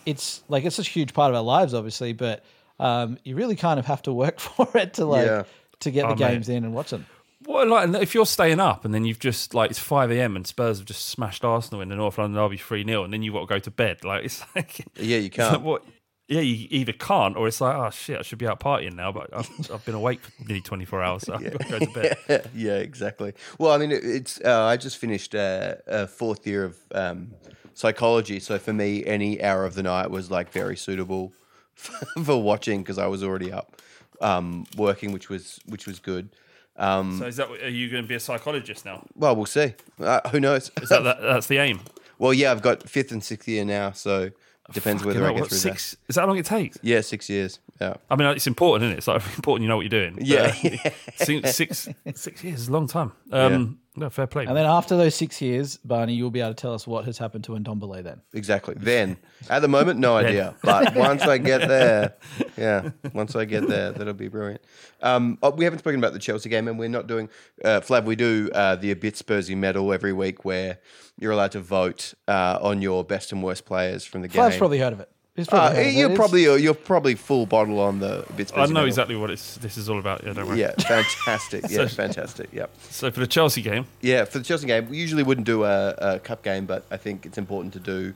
[0.05, 2.43] it's like it's a huge part of our lives, obviously, but
[2.79, 5.43] um, you really kind of have to work for it to like Yeah.
[5.81, 6.17] to get the Oh, mate.
[6.33, 7.05] games in and watch them.
[7.45, 10.35] Well, like if you're staying up and then you've just like it's five a.m.
[10.35, 13.21] and Spurs have just smashed Arsenal in the North London derby three 0 and then
[13.21, 14.03] you've got to go to bed.
[14.03, 15.61] Like it's like Yeah, you can't.
[15.61, 15.83] what?
[16.29, 19.11] Yeah, you either can't or it's like oh shit, I should be out partying now,
[19.11, 21.79] but I've, I've been awake for nearly twenty four hours, so I've got to go
[21.79, 22.49] to bed.
[22.55, 23.33] yeah, exactly.
[23.57, 27.31] Well, I mean, it, it's uh, I just finished uh, a fourth year of um,
[27.73, 31.33] psychology, so for me, any hour of the night was like very suitable
[32.23, 33.81] for watching because I was already up
[34.21, 36.29] um, working, which was which was good.
[36.77, 39.03] Um, So is that are you going to be a psychologist now?
[39.15, 39.73] well, we'll see.
[39.99, 40.71] Uh, who knows?
[40.81, 41.81] Is that, that that's the aim?
[42.19, 44.29] well, yeah, I've got fifth and sixth year now, so
[44.73, 45.95] depends whether I hell, get what, through six?
[46.07, 46.77] Is that how long it takes?
[46.81, 47.59] Yeah, six years.
[47.79, 47.95] Yeah.
[48.09, 48.97] I mean, it's important, isn't it?
[48.99, 50.15] It's like important you know what you're doing.
[50.15, 50.53] But, Yeah.
[50.85, 53.11] uh, six, six, six years is a long time.
[53.31, 54.45] Um, No, fair play.
[54.45, 57.17] And then after those six years, Barney, you'll be able to tell us what has
[57.17, 58.21] happened to Ndombele then.
[58.33, 58.75] Exactly.
[58.77, 59.17] Then,
[59.49, 60.55] at the moment, no idea.
[60.61, 62.15] But once I get there,
[62.57, 64.61] yeah, once I get there, that'll be brilliant.
[65.01, 67.27] Um, oh, we haven't spoken about the Chelsea game, and we're not doing
[67.65, 68.05] uh, Flav.
[68.05, 70.79] We do uh, the a bit Spursy medal every week, where
[71.19, 74.41] you're allowed to vote uh, on your best and worst players from the game.
[74.41, 75.11] Flav's probably heard of it.
[75.39, 75.97] He's probably Uh, heard of it.
[75.97, 78.51] you're probably you're probably full bottle on the bit.
[78.55, 79.55] I know exactly what it's.
[79.55, 80.23] This is all about.
[80.25, 80.59] Yeah, don't worry.
[80.59, 81.63] Yeah, fantastic.
[81.69, 82.49] Yeah, So- fantastic.
[82.53, 82.69] Yep.
[82.89, 85.95] So for the Chelsea game, Yeah, for the Chelsea game, we usually wouldn't do a,
[85.97, 88.13] a cup game, but I think it's important to do.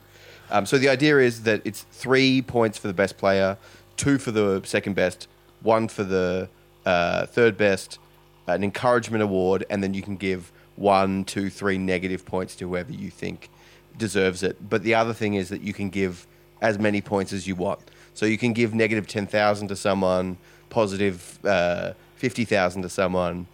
[0.50, 3.56] Um, so the idea is that it's three points for the best player,
[3.96, 5.26] two for the second best,
[5.62, 6.48] one for the
[6.84, 7.98] uh, third best,
[8.46, 12.92] an encouragement award, and then you can give one, two, three negative points to whoever
[12.92, 13.48] you think
[13.96, 14.68] deserves it.
[14.68, 16.26] But the other thing is that you can give
[16.64, 17.80] as many points as you want.
[18.14, 20.38] So you can give negative 10,000 to someone,
[20.70, 23.46] positive uh, 50,000 to someone.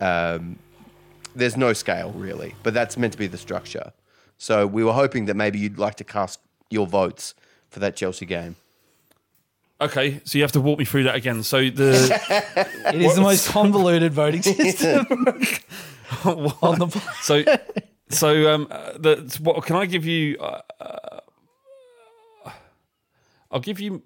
[0.00, 0.58] Um,
[1.34, 3.92] there's no scale really, but that's meant to be the structure.
[4.38, 6.40] So we were hoping that maybe you'd like to cast
[6.70, 7.34] your votes
[7.68, 8.56] for that Chelsea game.
[9.80, 10.20] okay.
[10.24, 11.42] So you have to walk me through that again.
[11.42, 11.92] So the
[12.94, 15.04] It is the most convoluted voting system
[16.62, 16.88] on the
[17.20, 17.42] so
[18.08, 20.38] so um uh, the what can I give you?
[20.38, 21.20] Uh, uh,
[23.50, 24.02] I'll give you.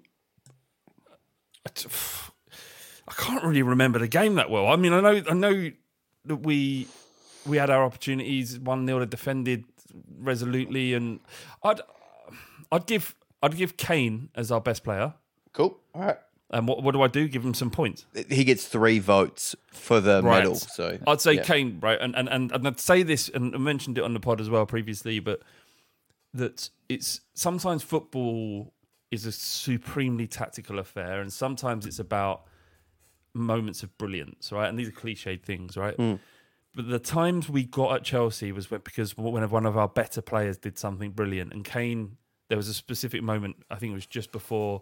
[3.07, 4.67] I can't really remember the game that well.
[4.67, 5.71] I mean, I know I know
[6.25, 6.87] that we
[7.45, 8.59] we had our opportunities.
[8.59, 9.65] One 0 defended
[10.19, 11.19] resolutely, and
[11.63, 11.81] I'd
[12.71, 15.13] I'd give I'd give Kane as our best player.
[15.53, 15.77] Cool.
[15.93, 16.17] All right.
[16.51, 17.27] And what what do I do?
[17.27, 18.05] Give him some points.
[18.29, 20.39] He gets three votes for the Right.
[20.39, 20.55] medal.
[20.55, 21.43] So I'd say yeah.
[21.43, 21.99] Kane, right?
[21.99, 24.49] And, and and and I'd say this, and I mentioned it on the pod as
[24.49, 25.41] well previously, but
[26.33, 28.73] that it's sometimes football
[29.11, 32.43] is a supremely tactical affair, and sometimes it's about
[33.33, 34.67] moments of brilliance, right?
[34.67, 35.95] And these are cliched things, right?
[36.73, 40.21] But the times we got at Chelsea was when, because when one of our better
[40.21, 43.57] players did something brilliant, and Kane, there was a specific moment.
[43.69, 44.81] I think it was just before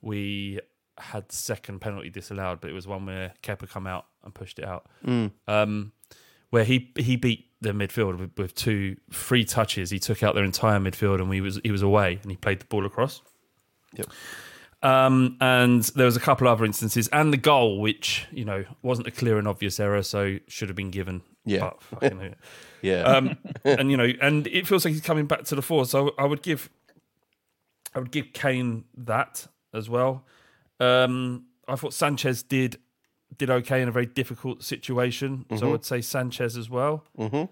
[0.00, 0.60] we
[0.98, 4.64] had second penalty disallowed, but it was one where Kepa come out and pushed it
[4.64, 4.86] out.
[5.46, 5.92] Um,
[6.50, 9.90] where he he beat the midfield with, with two free touches.
[9.90, 12.58] He took out their entire midfield, and we was he was away, and he played
[12.58, 13.22] the ball across.
[13.96, 14.06] Yep.
[14.82, 19.06] Um, and there was a couple other instances, and the goal, which you know wasn't
[19.08, 21.22] a clear and obvious error, so should have been given.
[21.44, 21.60] Yeah.
[21.60, 22.34] But fucking,
[22.80, 23.02] Yeah.
[23.02, 25.84] um, and you know, and it feels like he's coming back to the fore.
[25.84, 26.70] So I would give,
[27.94, 30.24] I would give Kane that as well.
[30.78, 32.78] Um, I thought Sanchez did
[33.36, 37.04] did okay in a very difficult situation, so I would say Sanchez as well.
[37.18, 37.44] Mm-hmm.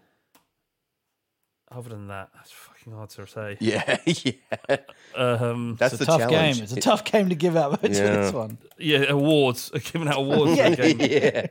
[1.71, 3.57] Other than that, that's fucking hard to say.
[3.61, 3.97] yeah.
[4.07, 4.77] Yeah.
[5.15, 6.57] Um, That's It's a the tough challenge.
[6.57, 6.63] game.
[6.65, 8.17] It's a tough game to give out votes for Yeah.
[8.17, 8.59] this one.
[8.79, 11.49] yeah, awards giving out awards for the game.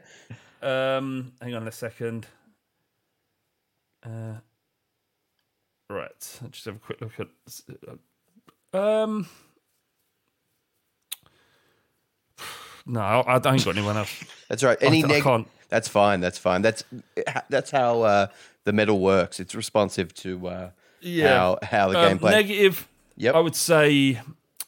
[0.62, 0.98] yeah.
[0.98, 2.26] Um, hang on a second.
[4.06, 4.36] Uh,
[5.90, 7.28] right, I'll just have a quick look at.
[8.80, 9.28] Um,
[12.86, 14.24] no, I, I ain't got anyone else.
[14.50, 14.78] That's right.
[14.82, 15.48] Any I neg- can't.
[15.70, 16.22] That's fine.
[16.22, 16.62] That's fine.
[16.62, 16.84] That's
[17.50, 18.28] that's how uh,
[18.64, 19.40] the medal works.
[19.42, 20.70] It's responsive to uh,
[21.04, 22.36] how how the Um, game plays.
[22.36, 22.88] Negative.
[23.18, 23.36] Yep.
[23.36, 24.22] I would say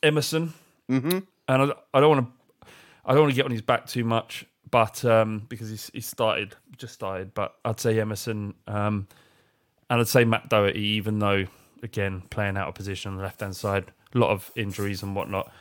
[0.04, 0.54] Emerson.
[0.90, 1.20] Mm-hmm.
[1.48, 2.68] And I, I don't want to.
[3.06, 6.02] I don't want to get on his back too much, but um, because he's he
[6.02, 8.54] started just started, but I'd say Emerson.
[8.68, 9.08] Um,
[9.90, 11.46] and I'd say Matt Doherty, even though
[11.82, 15.16] again playing out of position on the left hand side, a lot of injuries and
[15.16, 15.52] whatnot.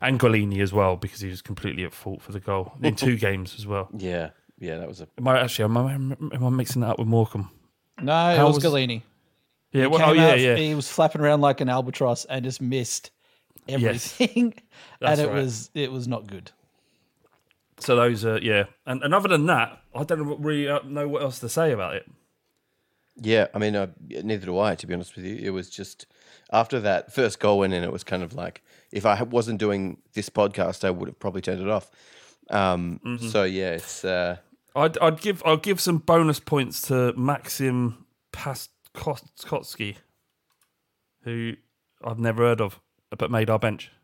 [0.00, 3.16] and Gollini as well because he was completely at fault for the goal in two
[3.16, 3.88] games as well.
[3.96, 5.64] Yeah, yeah, that was a Am I actually?
[5.66, 7.50] Am I, am I mixing that up with Morecambe?
[8.02, 9.02] No, it How was was- Gollini.
[9.76, 9.86] Yeah.
[9.86, 10.56] Well, oh yeah, out, yeah.
[10.56, 13.10] He was flapping around like an albatross and just missed
[13.68, 14.54] everything,
[15.00, 15.42] That's and it right.
[15.42, 16.50] was it was not good.
[17.78, 18.64] So those are yeah.
[18.86, 21.94] And, and other than that, I don't really uh, know what else to say about
[21.94, 22.10] it.
[23.18, 24.74] Yeah, I mean, uh, neither do I.
[24.74, 26.06] To be honest with you, it was just
[26.52, 28.62] after that first goal went in, it was kind of like
[28.92, 31.90] if I wasn't doing this podcast, I would have probably turned it off.
[32.50, 33.28] Um, Mm-hmm.
[33.28, 34.36] So yeah, it's uh,
[34.74, 38.06] I'd, I'd give I'll give some bonus points to Maxim
[38.96, 39.96] Paskotši,
[41.22, 41.54] who
[42.04, 42.80] I've never heard of,
[43.16, 43.90] but made our bench.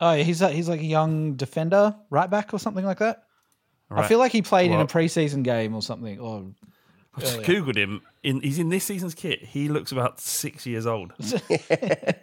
[0.00, 3.24] Oh, yeah, he's a, he's like a young defender, right back or something like that.
[3.90, 6.18] I feel like he played in a preseason game or something.
[6.18, 6.44] Or
[7.14, 8.02] I just googled him.
[8.22, 9.42] In he's in this season's kit.
[9.42, 11.12] He looks about six years old.
[11.20, 12.14] I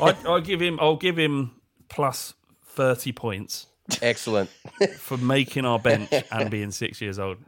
[0.00, 0.78] I give him.
[0.80, 1.52] I'll give him
[1.88, 2.34] plus
[2.64, 3.66] thirty points
[4.02, 4.50] excellent.
[4.98, 7.38] for making our bench and being six years old.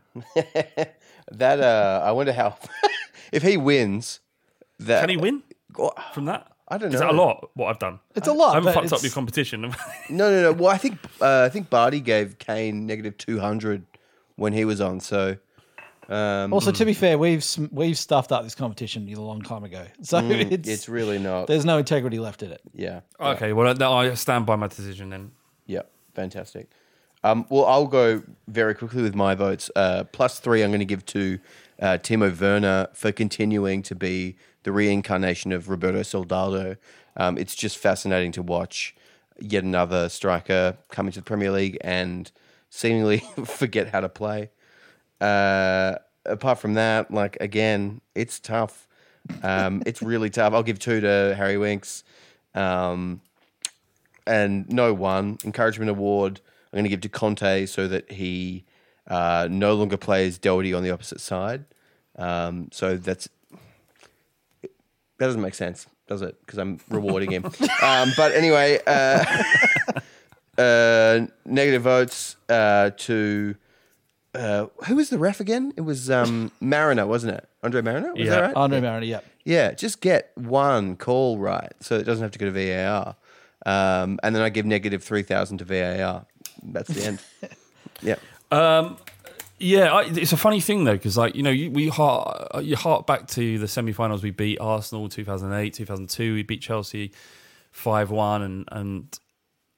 [1.32, 2.56] That uh, I wonder how
[3.32, 4.20] if he wins.
[4.80, 5.42] That Can he win
[6.14, 6.46] from that?
[6.68, 6.94] I don't know.
[6.94, 7.50] Is that a lot?
[7.54, 7.98] What I've done?
[8.14, 8.52] it's a lot.
[8.52, 9.62] I haven't but fucked up it's- your competition.
[10.08, 10.52] No, no, no.
[10.52, 13.84] Well, I think uh, I think Barty gave Kane negative two hundred
[14.36, 15.00] when he was on.
[15.00, 15.36] So
[16.08, 19.84] um, Also, to be fair, we've we've stuffed up this competition a long time ago,
[20.02, 21.46] so it's, it's really not.
[21.46, 22.60] there's no integrity left in it.
[22.74, 23.00] Yeah.
[23.20, 25.32] okay, well, I stand by my decision then.
[25.66, 25.82] Yeah,
[26.14, 26.70] fantastic.
[27.22, 29.70] Um, well, I'll go very quickly with my votes.
[29.76, 31.38] Uh, plus three, I'm going to give to
[31.80, 36.76] uh, Timo Werner for continuing to be the reincarnation of Roberto Soldado.
[37.16, 38.94] Um, it's just fascinating to watch
[39.38, 42.30] yet another striker come into the Premier League and
[42.68, 44.50] seemingly forget how to play.
[45.20, 48.86] Uh, apart from that, like again, it's tough.
[49.42, 50.52] Um, it's really tough.
[50.54, 52.04] I'll give two to Harry Winks.
[52.54, 53.20] Um,
[54.26, 56.40] and no one encouragement award.
[56.72, 58.64] I'm going to give to Conte so that he
[59.08, 61.64] uh, no longer plays Doherty on the opposite side.
[62.16, 63.28] Um, so that's
[64.62, 66.38] that doesn't make sense, does it?
[66.40, 67.44] Because I'm rewarding him.
[67.82, 69.24] um, but anyway, uh,
[70.58, 73.54] uh, negative votes uh, to
[74.34, 75.72] uh, who was the ref again?
[75.76, 77.48] It was um, Marriner, wasn't it?
[77.62, 78.30] Andre Marriner, was Yeah.
[78.30, 78.54] that right?
[78.56, 79.20] Andre Marriner, yeah.
[79.44, 83.16] Yeah, just get one call right so it doesn't have to go to VAR.
[83.66, 86.26] Um, and then I give negative 3,000 to VAR.
[86.62, 87.20] That's the end.
[88.02, 88.16] yeah.
[88.50, 88.96] Um,
[89.58, 92.61] yeah, I, it's a funny thing though because like you know you, we heart uh,
[92.61, 94.22] you heart back to the semi-finals.
[94.22, 97.12] We beat Arsenal 2008 2002 we beat Chelsea
[97.74, 99.18] 5-1 and and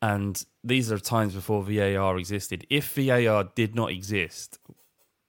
[0.01, 2.65] and these are times before VAR existed.
[2.71, 4.61] If VAR did not exist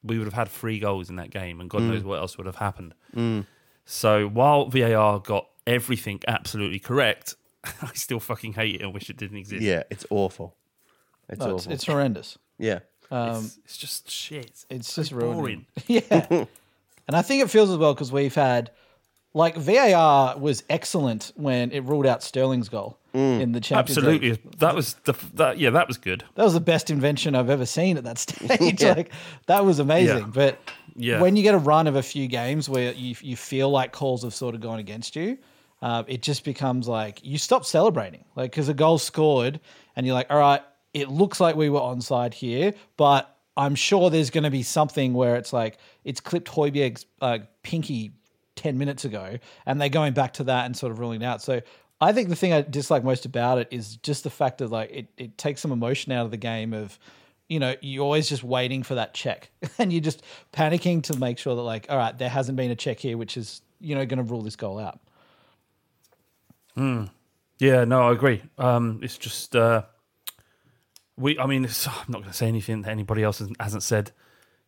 [0.03, 1.89] we would have had three goals in that game and God mm.
[1.89, 2.93] knows what else would have happened.
[3.15, 3.47] Mm.
[3.85, 7.35] So while VAR got everything absolutely correct
[7.81, 9.61] I still fucking hate it and wish it didn't exist.
[9.61, 10.55] Yeah, it's awful.
[11.29, 11.73] It's No, it's, awful.
[11.73, 12.37] it's horrendous.
[12.59, 12.79] yeah.
[13.11, 15.33] it's, it's just shit It's So just ruining.
[15.35, 16.45] boring yeah.
[17.07, 18.71] and I think it feels as well because we've had,
[19.33, 24.23] like, VAR was excellent when it ruled out Sterling's goal in the Champions League.
[24.23, 27.51] absolutely that was the that yeah that was good That was the best invention I've
[27.51, 28.81] ever seen at that stage.
[28.81, 29.11] Like,
[29.45, 30.17] that was amazing.
[30.17, 30.31] Yeah.
[30.33, 30.59] But
[30.95, 31.21] Yeah.
[31.21, 34.23] when you get a run of a few games where you, you feel like calls
[34.23, 35.37] have sort of gone against you,
[35.83, 38.25] uh, it just becomes like you stop celebrating.
[38.35, 39.59] Like, because a goal scored
[39.95, 40.61] and you're like, all right,
[40.93, 45.13] it looks like we were onside here, but I'm sure there's going to be something
[45.13, 48.13] where it's like it's clipped Højbjerg's uh, pinky
[48.55, 51.41] 10 minutes ago and they're going back to that and sort of ruling it out.
[51.41, 51.61] So
[52.01, 54.91] I think the thing I dislike most about it is just the fact that like
[54.91, 56.97] it, it takes some emotion out of the game of,
[57.47, 61.37] you know, you're always just waiting for that check and you're just panicking to make
[61.37, 64.05] sure that like, all right, there hasn't been a check here, which is, you know,
[64.05, 64.99] going to rule this goal out.
[67.59, 68.41] Yeah, no, I agree.
[68.57, 69.83] Um, it's just uh,
[71.17, 71.37] we.
[71.39, 74.11] I mean, it's, I'm not going to say anything that anybody else hasn't, hasn't said,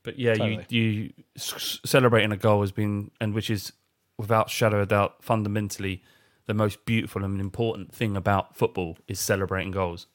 [0.03, 0.65] but yeah, Totally.
[0.69, 3.73] you you celebrating a goal has been, and which is
[4.17, 6.01] without shadow of doubt, fundamentally
[6.45, 10.07] the most beautiful and important thing about football is celebrating goals.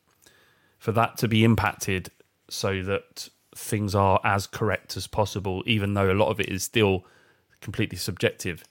[0.78, 2.10] For that to be impacted,
[2.48, 6.62] so that things are as correct as possible, even though a lot of it is
[6.62, 7.04] still
[7.60, 8.64] completely subjective.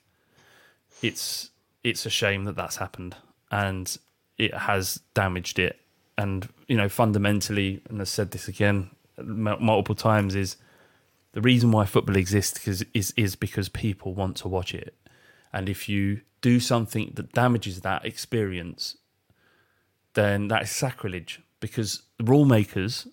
[1.02, 1.50] It's
[1.82, 3.16] it's a shame that that's happened
[3.50, 3.96] and
[4.36, 5.80] it has damaged it.
[6.20, 10.58] And you know, fundamentally, and I've said this again multiple times, is
[11.32, 14.94] the reason why football exists is, is is because people want to watch it.
[15.50, 18.98] And if you do something that damages that experience,
[20.12, 21.40] then that is sacrilege.
[21.58, 23.08] Because rule makers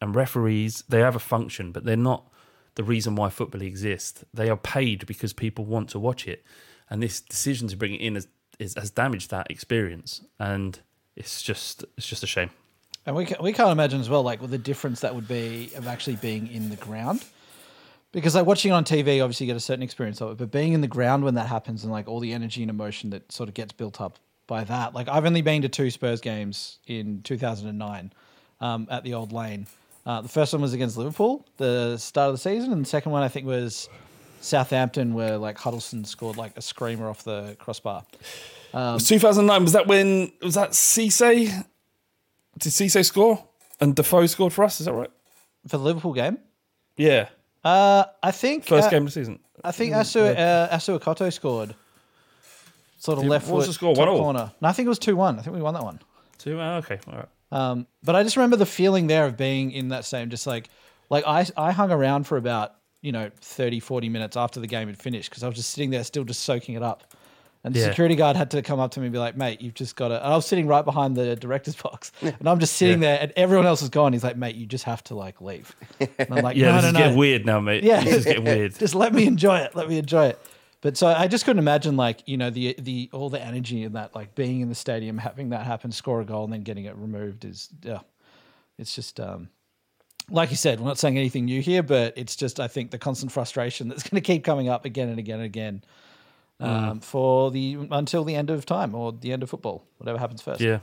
[0.00, 2.32] and referees, they have a function, but they're not
[2.76, 4.24] the reason why football exists.
[4.32, 6.42] They are paid because people want to watch it.
[6.88, 8.26] And this decision to bring it in has,
[8.58, 10.22] has damaged that experience.
[10.38, 10.80] And
[11.18, 12.50] it's just it's just a shame.
[13.04, 15.70] And we, ca- we can't imagine as well, like, what the difference that would be
[15.76, 17.24] of actually being in the ground.
[18.12, 20.36] Because, like, watching on TV, obviously, you get a certain experience of it.
[20.36, 23.08] But being in the ground when that happens and, like, all the energy and emotion
[23.10, 24.94] that sort of gets built up by that.
[24.94, 28.12] Like, I've only been to two Spurs games in 2009
[28.60, 29.66] um, at the Old Lane.
[30.04, 32.72] Uh, the first one was against Liverpool, the start of the season.
[32.72, 33.88] And the second one, I think, was
[34.42, 38.04] Southampton, where, like, Huddlestone scored, like, a screamer off the crossbar.
[38.74, 41.64] Was 2009 was that when was that Cisse?
[42.58, 43.44] Did Cisse score
[43.80, 44.80] and Defoe scored for us?
[44.80, 45.10] Is that right?
[45.68, 46.38] For the Liverpool game,
[46.96, 47.28] Yeah,
[47.64, 48.64] uh, I think.
[48.64, 49.38] first uh, game of the season.
[49.64, 51.74] I think Assou uh, Assou-Ekotto scored.
[52.98, 53.94] Sort of Did- left foot the score?
[53.94, 54.52] top One corner.
[54.60, 55.38] No, I think it was two one.
[55.38, 56.00] I think we won that one.
[56.38, 56.60] Two.
[56.60, 57.28] Oh, okay, all right.
[57.50, 60.68] Um, but I just remember the feeling there of being in that stadium, just like
[61.10, 64.88] like I I hung around for about you know 30, 40 minutes after the game
[64.88, 67.14] had finished because I was just sitting there still just soaking it up.
[67.64, 67.86] And the Yeah.
[67.88, 70.08] security guard had to come up to me and be like, "Mate, you've just got
[70.08, 73.18] to." And I was sitting right behind the director's box, and I'm just sitting there,
[73.20, 74.12] and everyone else is gone.
[74.12, 75.74] He's like, "Mate, you just have to like leave."
[76.18, 77.82] And I'm like, Yeah, "No, this no, is no." getting weird now, mate.
[77.82, 78.02] Yeah.
[78.04, 78.78] this is getting weird.
[78.78, 79.74] just let me enjoy it.
[79.74, 80.38] Let me enjoy it.
[80.80, 83.94] But so I just couldn't imagine like you know the the all the energy in
[83.94, 86.84] that like being in the stadium, having that happen, score a goal, and then getting
[86.84, 87.98] it removed is yeah,
[88.78, 89.48] it's just um
[90.30, 92.98] like you said, we're not saying anything new here, but it's just I think the
[92.98, 95.82] constant frustration that's going to keep coming up again and again and again
[96.60, 100.42] um, for the until the end of time or the end of football, whatever happens
[100.42, 100.60] first.
[100.60, 100.80] Yeah.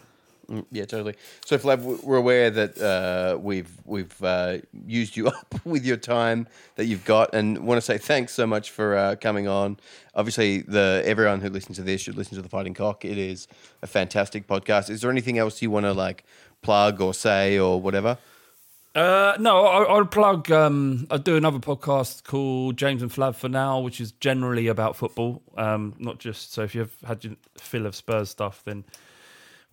[0.71, 1.15] Yeah, totally.
[1.43, 6.47] So, Flav, we're aware that uh, we've we've uh, used you up with your time
[6.75, 9.77] that you've got, and want to say thanks so much for uh, coming on.
[10.13, 13.03] Obviously, the everyone who listens to this should listen to the Fighting Cock.
[13.05, 13.47] It is
[13.81, 14.89] a fantastic podcast.
[14.89, 16.23] Is there anything else you want to like
[16.61, 18.17] plug or say or whatever?
[18.95, 20.49] Uh, no, I, I'll plug.
[20.49, 24.95] Um, I do another podcast called James and Flav for now, which is generally about
[24.95, 25.41] football.
[25.57, 28.85] Um, not just so if you've had your fill of Spurs stuff, then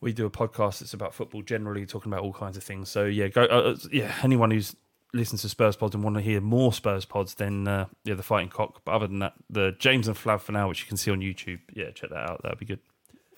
[0.01, 2.89] we do a podcast that's about football generally, talking about all kinds of things.
[2.89, 3.44] So yeah, go.
[3.44, 4.74] Uh, yeah, anyone who's
[5.15, 8.24] listens to Spurs pods and want to hear more Spurs pods, then uh, yeah, the
[8.24, 8.81] Fighting Cock.
[8.85, 11.20] But other than that, the James and Flav for now, which you can see on
[11.20, 11.61] YouTube.
[11.73, 12.43] Yeah, check that out.
[12.43, 12.81] That'd be good.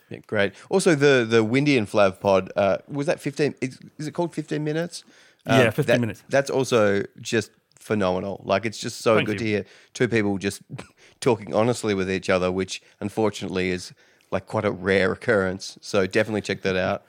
[0.08, 0.54] Yeah, great.
[0.70, 3.54] Also, the the Windy and Flav pod uh, was that fifteen?
[3.60, 5.04] Is, is it called fifteen minutes?
[5.46, 6.24] Um, Yeah, 15 that- minutes.
[6.28, 8.42] That's also just phenomenal.
[8.44, 10.62] Like it's just so Thank good to hear two people just
[11.20, 13.92] talking honestly with each other, which unfortunately is
[14.30, 15.78] like quite a rare occurrence.
[15.80, 17.04] So definitely check that out.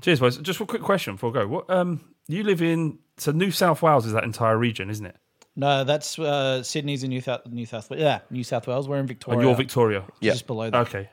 [0.00, 0.38] Cheers, boys.
[0.38, 1.48] Just a quick question before I go.
[1.48, 2.98] What um, you live in?
[3.18, 5.16] So New South Wales is that entire region, isn't it?
[5.56, 8.88] No, that's uh, Sydney's in New South New South yeah New South Wales.
[8.88, 9.38] We're in Victoria.
[9.40, 10.04] And you're Victoria.
[10.20, 10.32] Yeah.
[10.32, 10.86] just below that.
[10.88, 11.10] Okay.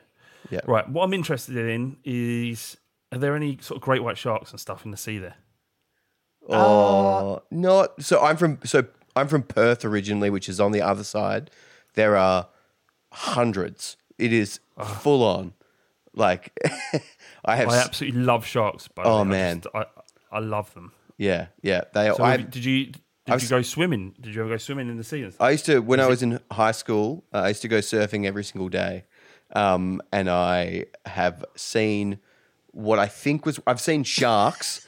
[0.50, 0.60] Yeah.
[0.66, 0.88] Right.
[0.88, 2.76] What I'm interested in is
[3.12, 5.34] are there any sort of great white sharks and stuff in the sea there?
[6.56, 8.20] Oh, not so.
[8.22, 11.50] I'm from so I'm from Perth originally, which is on the other side.
[11.94, 12.48] There are
[13.12, 13.96] hundreds.
[14.18, 14.60] It is
[15.00, 15.54] full on.
[16.14, 16.52] Like
[17.44, 17.68] I have.
[17.68, 18.88] I absolutely love sharks.
[18.88, 19.20] By Oh, way.
[19.20, 19.60] I man.
[19.60, 19.84] just- I,
[20.32, 20.92] I love them.
[21.16, 21.82] yeah, yeah.
[21.94, 22.12] They.
[22.16, 24.14] So I, did you did I've you go swimming?
[24.20, 25.28] Did you ever go swimming in the sea?
[25.38, 27.24] I used to when I was in high school.
[27.32, 29.04] Uh, I used to go surfing every single day,
[29.54, 32.18] um, and I have seen
[32.72, 34.86] what I think was I've seen sharks,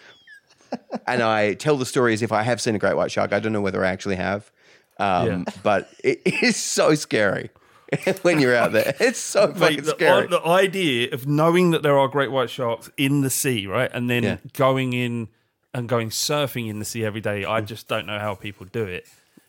[1.07, 3.33] and I tell the story as if I have seen a great white shark.
[3.33, 4.51] I don't know whether I actually have,
[4.99, 5.45] um, Yeah.
[5.63, 7.51] but it is so scary
[8.23, 8.95] when you're out there.
[9.01, 10.27] It's so Mate, fucking the, scary.
[10.29, 14.09] the idea of knowing that there are great white sharks in the sea, right, and
[14.09, 14.37] then Yeah.
[14.55, 15.29] going in
[15.75, 18.85] and going surfing in the sea every day, I just don't know how people do
[18.85, 19.07] it.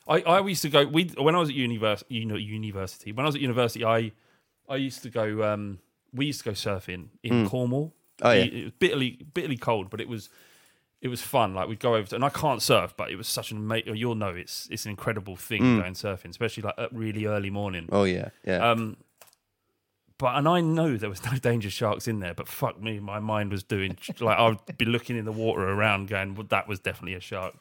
[0.07, 3.11] I, I used to go we when I was at university, you know, university.
[3.11, 4.11] When I was at university, I
[4.67, 5.43] I used to go.
[5.43, 5.79] Um,
[6.13, 7.93] we used to go surfing in Cornwall.
[8.21, 8.43] Oh, yeah.
[8.43, 10.29] it, it was bitterly bitterly cold, but it was
[11.01, 11.55] it was fun.
[11.55, 13.95] Like we'd go over to, and I can't surf, but it was such an amazing.
[13.95, 17.89] You'll know it's it's an incredible thing going surfing, especially like at really early morning.
[17.91, 18.69] oh yeah, yeah.
[18.69, 18.97] Um,
[20.17, 23.19] but and I know there was no danger sharks in there, but fuck me, my
[23.19, 26.79] mind was doing like I'd be looking in the water around, going, "Well, that was
[26.79, 27.55] definitely a shark."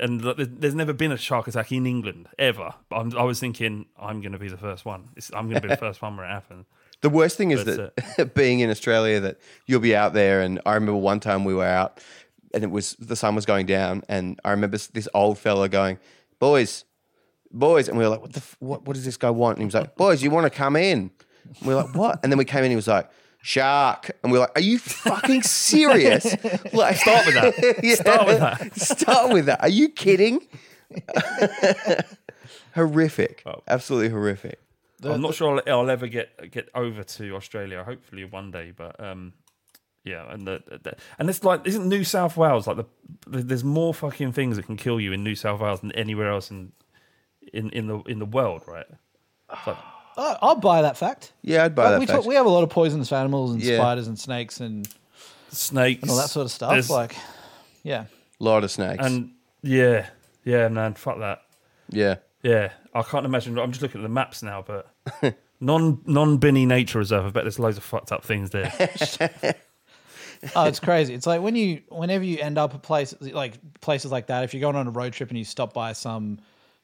[0.00, 2.72] And like, there's, never been a shark attack in England ever.
[2.88, 5.08] But I'm, I was thinking, I'm going to be the first one.
[5.16, 6.66] It's, I'm going to be the first one where it happens.
[7.00, 10.74] The worst thing is that being in Australia, that you'll be out there, and I
[10.74, 12.00] remember one time we were out,
[12.54, 15.98] and it was the sun was going down, and I remember this old fella going,
[16.38, 16.84] "Boys,
[17.50, 18.38] boys," and we were like, "What the?
[18.40, 18.84] F- what?
[18.86, 21.10] What does this guy want?" And he was like, "Boys, you want to come in?"
[21.44, 23.10] And we were like, "What?" And then we came in, and he was like.
[23.40, 26.24] Shark, and we are like, "Are you fucking serious?"
[26.72, 27.78] Like, Start with that.
[27.84, 27.94] Yeah.
[27.94, 28.74] Start with that.
[28.98, 29.60] Start with that.
[29.62, 30.40] Are you kidding?
[32.74, 33.62] horrific, Oh.
[33.68, 34.58] absolutely horrific.
[35.04, 37.84] I'm not sure I'll, I'll ever get get over to Australia.
[37.84, 39.32] Hopefully one day, but um,
[40.04, 42.86] yeah, and the, the and it's like isn't New South Wales like the,
[43.26, 46.30] the there's more fucking things that can kill you in New South Wales than anywhere
[46.30, 46.72] else in
[47.52, 48.86] in in the in the world, right?
[49.66, 49.76] Like,
[50.16, 51.32] Oh, I'll buy that fact.
[51.42, 52.00] Yeah, I'd buy But that.
[52.00, 52.16] we, fact.
[52.18, 53.76] talk, we have a lot of poisonous animals and Yeah.
[53.78, 54.88] spiders and snakes and
[55.50, 56.70] snakes and all that sort of stuff.
[56.70, 57.14] There's- Like,
[57.82, 58.04] yeah,
[58.40, 59.04] lot of snakes.
[59.04, 59.30] and
[59.62, 60.08] yeah,
[60.44, 61.42] yeah, man, fuck that.
[61.90, 62.16] yeah.
[62.42, 63.58] Yeah, I can't imagine.
[63.58, 64.88] I'm just looking at the maps now, but
[65.60, 67.26] non non Binny Nature Reserve.
[67.26, 68.72] I bet there's loads of fucked up things there.
[70.56, 71.14] oh, it's crazy.
[71.14, 74.54] It's like when you, whenever you end up at places like places like that, if
[74.54, 76.38] you're going on a road trip and you stop by some,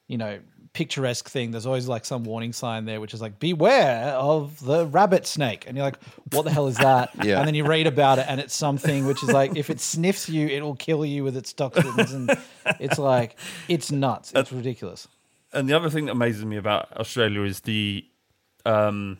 [0.07, 0.39] you know,
[0.73, 4.85] picturesque thing, there's always like some warning sign there, which is like, beware of the
[4.85, 5.63] rabbit snake.
[5.67, 5.97] And you're like,
[6.31, 7.11] what the hell is that?
[7.23, 7.39] Yeah.
[7.39, 10.27] And then you read about it and it's something which is like, if it sniffs
[10.29, 12.11] you, it will kill you with its toxins.
[12.11, 12.29] And
[12.79, 13.37] it's like,
[13.69, 14.33] it's nuts.
[14.35, 15.07] It's ridiculous.
[15.53, 18.05] and the other thing that amazes me about Australia is the,
[18.65, 19.17] um,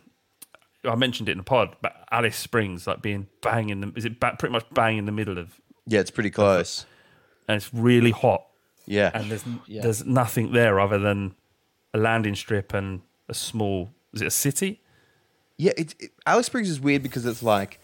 [0.88, 4.06] I mentioned it in the pod, but Alice Springs, like being bang in the, is
[4.06, 6.86] it ba- pretty much bang in the middle of, Yeah, it's pretty close.
[7.48, 8.46] and it's really hot,
[8.86, 9.12] Yeah.
[9.14, 11.36] and there's there's nothing there other than
[11.94, 14.82] a landing strip and a small, is it a city?
[15.58, 17.80] Yeah, it, it, Alice Springs is weird because it's like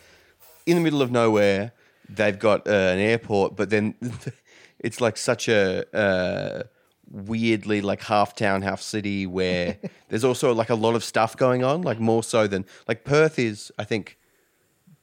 [0.65, 1.71] in the middle of nowhere.
[2.09, 3.95] They've got uh, an airport, but then
[4.79, 6.63] it's like such a uh,
[7.11, 9.77] weirdly like half town, half city where
[10.09, 11.81] there's also like a lot of stuff going on.
[11.81, 13.71] Like more so than like Perth is.
[13.77, 14.17] I think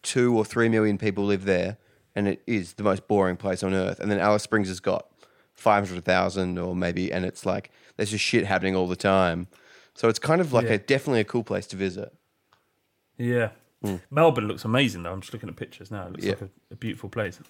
[0.02, 1.76] two or three million people live there,
[2.14, 4.00] and it is the most boring place on earth.
[4.00, 5.06] And then Alice Springs has got
[5.54, 9.48] five hundred thousand or maybe, and it's like there's just shit happening all the time.
[9.94, 10.74] So it's kind of like Yeah.
[10.74, 12.12] a definitely a cool place to visit.
[13.16, 13.50] Yeah.
[13.82, 13.96] Hmm.
[14.10, 15.12] Melbourne looks amazing though.
[15.12, 16.06] I'm just looking at pictures now.
[16.06, 16.30] It looks Yeah.
[16.32, 17.40] like a, a beautiful place.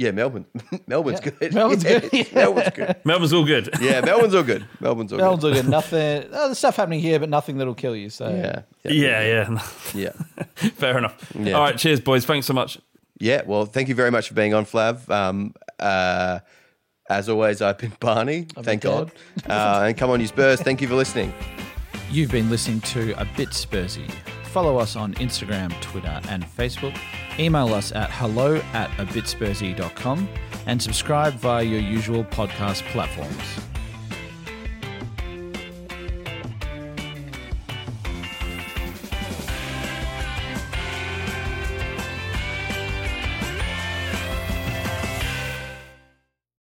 [0.00, 0.46] Yeah, Melbourne.
[0.86, 1.30] Melbourne's Yeah.
[1.38, 1.54] good.
[1.54, 2.24] Melbourne's Yeah, good, yeah.
[2.34, 2.96] Melbourne's good.
[3.04, 3.68] Melbourne's all good.
[3.82, 4.66] Yeah, Melbourne's all good.
[4.80, 5.56] Melbourne's all Melbourne's good.
[5.56, 5.68] all good.
[5.70, 8.08] Nothing, oh, there's stuff happening here, but nothing that'll kill you.
[8.08, 9.22] So, Yeah, yeah,
[9.52, 9.62] yeah.
[9.94, 10.12] yeah,
[10.70, 11.32] Fair enough.
[11.38, 11.52] Yeah.
[11.52, 12.24] All right, cheers, boys.
[12.24, 12.78] Thanks so much.
[13.18, 13.42] yeah.
[13.44, 15.06] Well, thank you very much for being on, Flav.
[15.10, 16.38] Um, uh,
[17.10, 18.46] as always, I've been Barney.
[18.62, 19.12] thank been God.
[19.46, 20.62] Uh, and come on, you Spurs.
[20.62, 21.34] Thank you for listening.
[22.10, 24.10] You've been listening to A Bit Spursy.
[24.52, 26.98] Follow us on Instagram, Twitter, and Facebook.
[27.38, 30.28] Email us at hello at abitspursy.com
[30.66, 33.69] and subscribe via your usual podcast platforms.